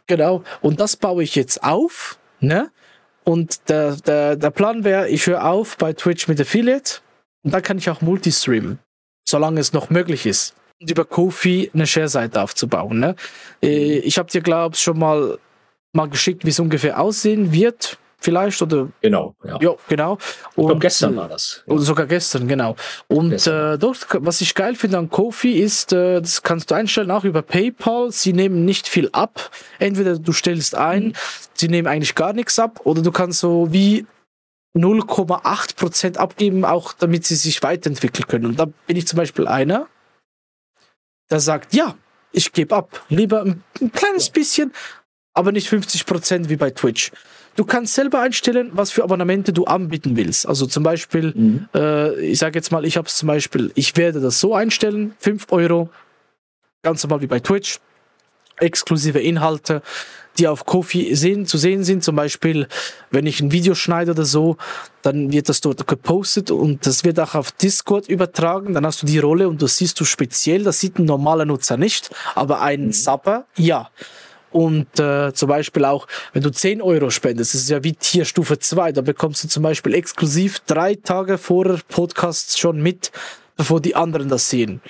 [0.08, 0.42] genau.
[0.60, 2.70] Und das baue ich jetzt auf, ne?
[3.24, 7.00] Und der, der, der Plan wäre, ich höre auf bei Twitch mit Affiliate
[7.44, 8.78] und dann kann ich auch Multistreamen,
[9.26, 10.54] solange es noch möglich ist.
[10.80, 12.98] Und über Kofi eine Share-Seite aufzubauen.
[12.98, 13.16] Ne?
[13.62, 15.38] Äh, ich habe dir, glaube ich, schon mal,
[15.92, 18.88] mal geschickt, wie es ungefähr aussehen wird vielleicht oder?
[19.00, 20.18] Genau ja, ja genau.
[20.54, 22.76] Und glaub, gestern war das oder sogar gestern genau.
[23.08, 27.10] Und Äh, dort was ich geil finde an Kofi ist äh, das kannst du einstellen
[27.10, 28.12] auch über PayPal.
[28.12, 29.50] Sie nehmen nicht viel ab.
[29.78, 31.12] Entweder du stellst ein mhm.
[31.54, 34.06] sie nehmen eigentlich gar nichts ab oder du kannst so wie
[34.76, 38.46] 0,8 Prozent abgeben auch damit sie sich weiterentwickeln können.
[38.46, 39.88] Und da bin ich zum Beispiel einer
[41.30, 41.96] der sagt ja
[42.34, 43.04] ich gebe ab.
[43.10, 44.32] Lieber ein, ein kleines ja.
[44.32, 44.72] bisschen
[45.34, 47.10] aber nicht 50 Prozent wie bei Twitch
[47.56, 50.46] Du kannst selber einstellen, was für Abonnemente du anbieten willst.
[50.46, 51.68] Also zum Beispiel, mhm.
[51.74, 55.14] äh, ich sage jetzt mal, ich habe es zum Beispiel, ich werde das so einstellen,
[55.18, 55.90] 5 Euro,
[56.82, 57.78] ganz normal wie bei Twitch,
[58.58, 59.82] exklusive Inhalte,
[60.38, 62.02] die auf Kofi sehen, zu sehen sind.
[62.02, 62.68] Zum Beispiel,
[63.10, 64.56] wenn ich ein Video schneide oder so,
[65.02, 68.72] dann wird das dort gepostet und das wird auch auf Discord übertragen.
[68.72, 70.64] Dann hast du die Rolle und das siehst du speziell.
[70.64, 72.92] Das sieht ein normaler Nutzer nicht, aber ein mhm.
[72.92, 73.90] Sapper, ja.
[74.52, 78.58] Und äh, zum Beispiel auch, wenn du 10 Euro spendest, das ist ja wie Tierstufe
[78.58, 83.10] 2, da bekommst du zum Beispiel exklusiv drei Tage vor Podcasts schon mit,
[83.56, 84.80] bevor die anderen das sehen.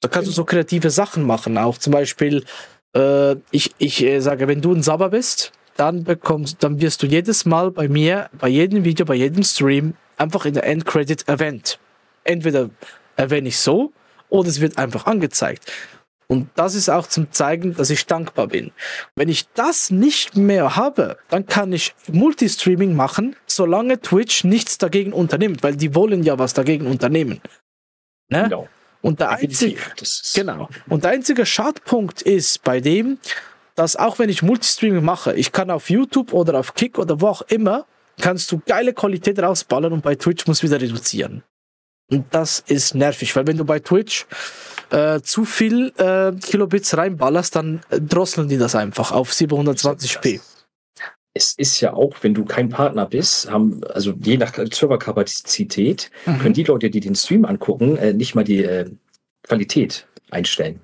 [0.00, 1.58] Da kannst du so kreative Sachen machen.
[1.58, 2.44] Auch zum Beispiel,
[2.96, 7.06] äh, ich, ich äh, sage, wenn du ein Sabber bist, dann bekommst, dann wirst du
[7.06, 11.78] jedes Mal bei mir, bei jedem Video, bei jedem Stream einfach in der Endcredit erwähnt.
[12.24, 12.70] Entweder
[13.16, 13.92] erwähne ich so
[14.28, 15.70] oder es wird einfach angezeigt.
[16.28, 18.72] Und das ist auch zum Zeigen, dass ich dankbar bin.
[19.14, 25.12] Wenn ich das nicht mehr habe, dann kann ich Multistreaming machen, solange Twitch nichts dagegen
[25.12, 27.40] unternimmt, weil die wollen ja was dagegen unternehmen.
[28.28, 28.44] Ne?
[28.44, 28.68] Genau.
[29.02, 29.78] Und der einzige,
[30.34, 30.68] genau.
[30.88, 33.18] Und der einzige Schadpunkt ist bei dem,
[33.76, 37.28] dass auch wenn ich Multistreaming mache, ich kann auf YouTube oder auf Kick oder wo
[37.28, 37.86] auch immer,
[38.20, 41.44] kannst du geile Qualität rausballern und bei Twitch muss wieder reduzieren.
[42.10, 44.26] Und das ist nervig, weil wenn du bei Twitch
[44.90, 50.40] äh, zu viel äh, Kilobits reinballerst, dann drosseln die das einfach auf 720p.
[51.34, 56.38] Es ist ja auch, wenn du kein Partner bist, haben, also je nach Serverkapazität, mhm.
[56.38, 58.90] können die Leute, die den Stream angucken, äh, nicht mal die äh,
[59.42, 60.80] Qualität einstellen.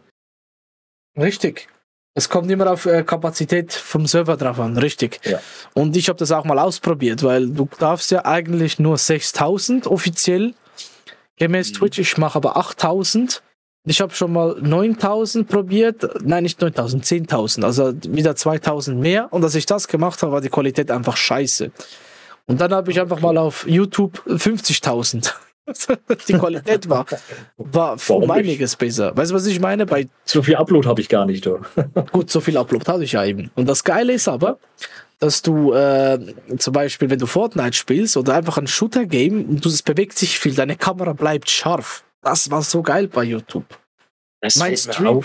[1.16, 1.68] Richtig.
[2.14, 5.20] Es kommt immer auf äh, Kapazität vom Server drauf an, richtig.
[5.24, 5.40] Ja.
[5.72, 10.54] Und ich habe das auch mal ausprobiert, weil du darfst ja eigentlich nur 6000 offiziell
[11.42, 11.74] gemäß mhm.
[11.74, 11.98] Twitch.
[11.98, 13.42] Ich mache aber 8000
[13.84, 16.08] ich habe schon mal 9000 probiert.
[16.24, 17.64] Nein, nicht 9000, 10.000.
[17.64, 19.26] Also wieder 2000 mehr.
[19.32, 21.72] Und als ich das gemacht habe, war die Qualität einfach scheiße.
[22.46, 25.32] Und dann habe ich einfach mal auf YouTube 50.000.
[26.28, 27.06] die Qualität war,
[27.56, 29.16] war um einiges besser.
[29.16, 29.86] Weißt du, was ich meine?
[29.86, 31.48] Bei so viel Upload habe ich gar nicht.
[32.12, 33.50] Gut, so viel Upload hatte ich ja eben.
[33.56, 34.58] Und das Geile ist aber,
[35.22, 36.18] dass du äh,
[36.58, 40.36] zum Beispiel, wenn du Fortnite spielst oder einfach ein Shooter-Game und du, es bewegt sich
[40.36, 42.02] viel, deine Kamera bleibt scharf.
[42.22, 43.78] Das war so geil bei YouTube.
[44.40, 45.22] Das mein, Stream,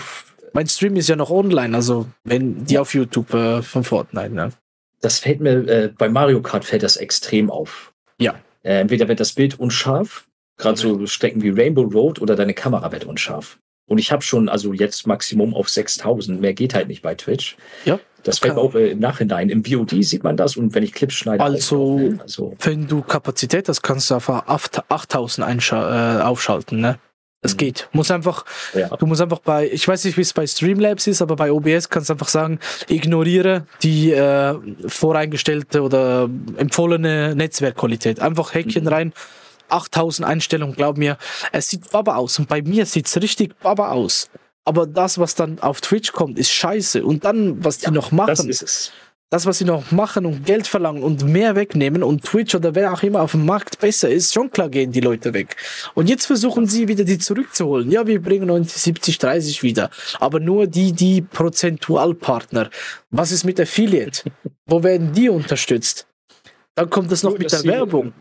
[0.52, 4.32] mein Stream ist ja noch online, also wenn die auf YouTube äh, von Fortnite.
[4.32, 4.52] Ne?
[5.00, 7.92] Das fällt mir, äh, bei Mario Kart fällt das extrem auf.
[8.20, 8.36] Ja.
[8.62, 10.28] Äh, entweder wird das Bild unscharf,
[10.58, 13.58] gerade so Strecken wie Rainbow Road oder deine Kamera wird unscharf.
[13.88, 17.56] Und ich habe schon, also jetzt Maximum auf 6000, mehr geht halt nicht bei Twitch.
[17.84, 17.98] Ja.
[18.22, 19.48] Das fällt auch äh, im Nachhinein.
[19.48, 21.42] Im VOD sieht man das und wenn ich Clips schneide.
[21.42, 22.18] Also, auch, ne?
[22.20, 26.98] also wenn du Kapazität hast, kannst du auf 8000 äh, aufschalten, ne?
[27.40, 27.58] Es Mhm.
[27.58, 27.88] geht.
[27.92, 28.88] Muss einfach, Ja.
[28.96, 31.88] du musst einfach bei, ich weiß nicht, wie es bei Streamlabs ist, aber bei OBS
[31.88, 32.58] kannst du einfach sagen,
[32.88, 34.56] ignoriere die äh,
[34.88, 38.20] voreingestellte oder empfohlene Netzwerkqualität.
[38.20, 38.88] Einfach Häkchen Mhm.
[38.88, 39.12] rein.
[39.68, 41.18] 8000 Einstellungen, glaub mir.
[41.52, 44.28] Es sieht baba aus und bei mir sieht's richtig baba aus.
[44.64, 47.04] Aber das, was dann auf Twitch kommt, ist scheiße.
[47.04, 48.92] Und dann, was die Ja, noch machen, Das ist es.
[49.30, 52.92] das, was sie noch machen und Geld verlangen und mehr wegnehmen und Twitch oder wer
[52.92, 55.56] auch immer auf dem Markt besser ist, schon klar gehen die Leute weg.
[55.94, 57.90] Und jetzt versuchen sie wieder die zurückzuholen.
[57.90, 59.88] Ja, wir bringen uns die 70, 30 wieder.
[60.20, 62.68] Aber nur die, die Prozentualpartner.
[63.10, 64.30] Was ist mit Affiliate?
[64.66, 66.06] Wo werden die unterstützt?
[66.74, 68.12] Dann kommt es noch mit der Werbung.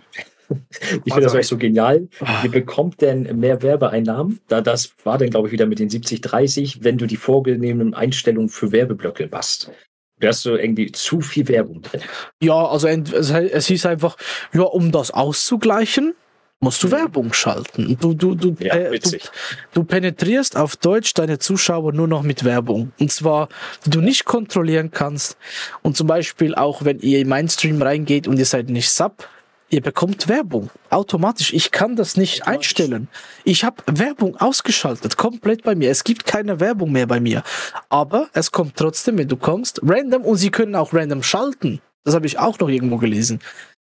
[1.06, 2.08] Ich finde das auch so genial.
[2.42, 4.40] Wie bekommt denn mehr Werbeeinnahmen?
[4.48, 7.94] Da das war dann, glaube ich, wieder mit den 70, 30, wenn du die vorgegebenen
[7.94, 9.72] Einstellungen für Werbeblöcke machst.
[10.20, 12.02] Da hast du irgendwie zu viel Werbung drin.
[12.42, 14.18] Ja, also es, hieß einfach,
[14.54, 16.16] ja, um das auszugleichen,
[16.60, 16.92] musst du Mhm.
[16.92, 17.98] Werbung schalten.
[18.00, 19.30] Du, du, du, Ja, äh, du, witzig.
[19.74, 22.94] du penetrierst auf Deutsch deine Zuschauer nur noch mit Werbung.
[23.00, 23.48] Und zwar,
[23.86, 25.38] die du nicht kontrollieren kannst.
[25.84, 29.28] Und zum Beispiel auch, wenn ihr in meinen Stream reingeht und ihr seid nicht Sub,
[29.70, 30.70] ihr bekommt Werbung.
[30.90, 31.54] Automatisch.
[31.54, 33.08] Ich kann das nicht einstellen.
[33.44, 35.90] Ich habe Werbung ausgeschaltet, komplett bei mir.
[35.92, 37.44] Es gibt keine Werbung mehr bei mir.
[37.90, 41.82] Aber es kommt trotzdem, wenn du kommst, random und sie können auch random schalten.
[42.04, 43.40] Das habe ich auch noch irgendwo gelesen.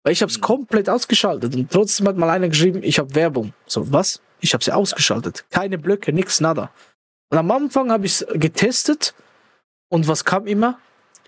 [0.03, 0.41] Weil ich habe es Mhm.
[0.41, 3.53] komplett ausgeschaltet und trotzdem hat mal einer geschrieben, ich habe Werbung.
[3.67, 4.21] So, was?
[4.39, 5.45] Ich habe sie ausgeschaltet.
[5.51, 6.71] Keine Blöcke, nix, nada.
[7.29, 9.13] Und am Anfang habe ich es getestet
[9.89, 10.79] und was kam immer?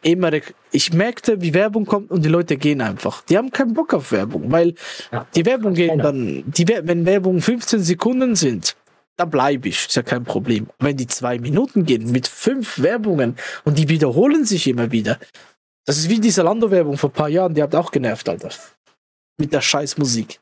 [0.03, 0.31] Immer,
[0.71, 3.21] ich merkte, wie Werbung kommt und die Leute gehen einfach.
[3.23, 4.75] Die haben keinen Bock auf Werbung, weil
[5.11, 5.25] Ja.
[5.35, 8.75] die Werbung geht dann, die, wenn Werbung 15 Sekunden sind,
[9.15, 10.67] da bleibe ich, ist ja kein Problem.
[10.79, 15.19] Wenn die zwei Minuten gehen mit fünf Werbungen und die wiederholen sich immer wieder,
[15.85, 18.49] das ist wie diese Lando-Werbung vor ein paar Jahren, die hat auch genervt, Alter.
[19.37, 20.39] Mit der scheiß Musik.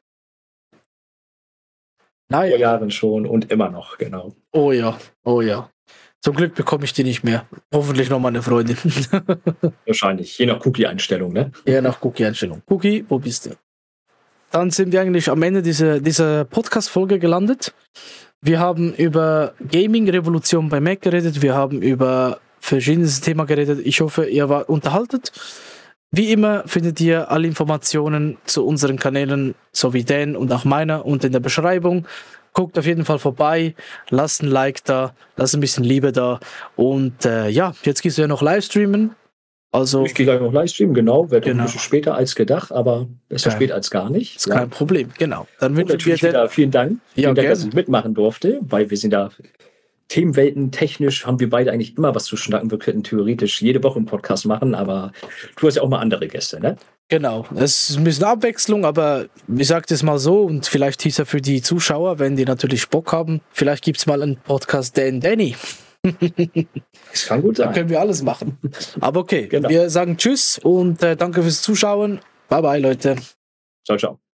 [0.72, 4.34] Vor Naja, Jahren schon und immer noch, genau.
[4.53, 5.70] oh ja, oh ja.
[6.22, 7.47] Zum Glück bekomme ich die nicht mehr.
[7.74, 8.78] Hoffentlich noch meine Freundin.
[9.88, 10.38] Wahrscheinlich.
[10.38, 11.51] Je nach Cookie-Einstellung, ne?
[11.65, 12.61] Ja, nach Cookie-Einstellung.
[12.69, 13.51] Cookie, wo bist du?
[14.51, 17.74] Dann sind wir eigentlich am Ende dieser, dieser Podcast-Folge gelandet.
[18.41, 21.41] Wir haben über Gaming-Revolution bei Mac geredet.
[21.41, 23.80] Wir haben über verschiedenes Thema geredet.
[23.84, 25.32] Ich hoffe, ihr wart unterhaltet.
[26.11, 31.28] Wie immer findet ihr alle Informationen zu unseren Kanälen sowie Dan und auch meiner unten
[31.28, 32.05] in der Beschreibung.
[32.53, 33.75] Guckt auf jeden Fall vorbei,
[34.09, 36.39] lasst ein Like da, lasst ein bisschen Liebe da.
[36.75, 39.15] Und äh, ja, jetzt gehst du ja noch Livestreamen.
[39.73, 41.31] Also Ich gehe gleich noch Livestream, genau.
[41.31, 41.63] Wird Genau.
[41.63, 44.35] ein bisschen später als gedacht, aber besser spät als gar nicht.
[44.35, 45.47] ist kein Problem, genau.
[45.61, 46.99] Dann wir natürlich dir vielen Dank.
[47.15, 49.29] Ja, vielen Dank, dass ich mitmachen durfte, weil wir sind da
[50.12, 52.70] Themenwelten technisch haben wir beide eigentlich immer was zu schnacken.
[52.70, 55.14] Wir könnten theoretisch jede Woche einen Podcast machen, aber
[55.57, 56.76] du hast ja auch mal andere Gäste, ne?
[57.07, 61.20] Genau, es ist ein bisschen Abwechslung, aber ich sage das mal so und vielleicht hieß
[61.20, 65.22] er für die Zuschauer, wenn die natürlich Bock haben, vielleicht gibt's mal einen Podcast Dan
[65.22, 65.55] Danny.
[67.12, 67.74] Das kann gut Da sein.
[67.74, 68.57] können wir alles machen.
[68.99, 69.70] Aber okay, Genau.
[69.70, 72.20] wir sagen Tschüss und äh, danke fürs Zuschauen.
[72.49, 73.16] Bye bye, Leute.
[73.86, 74.30] Ciao, ciao.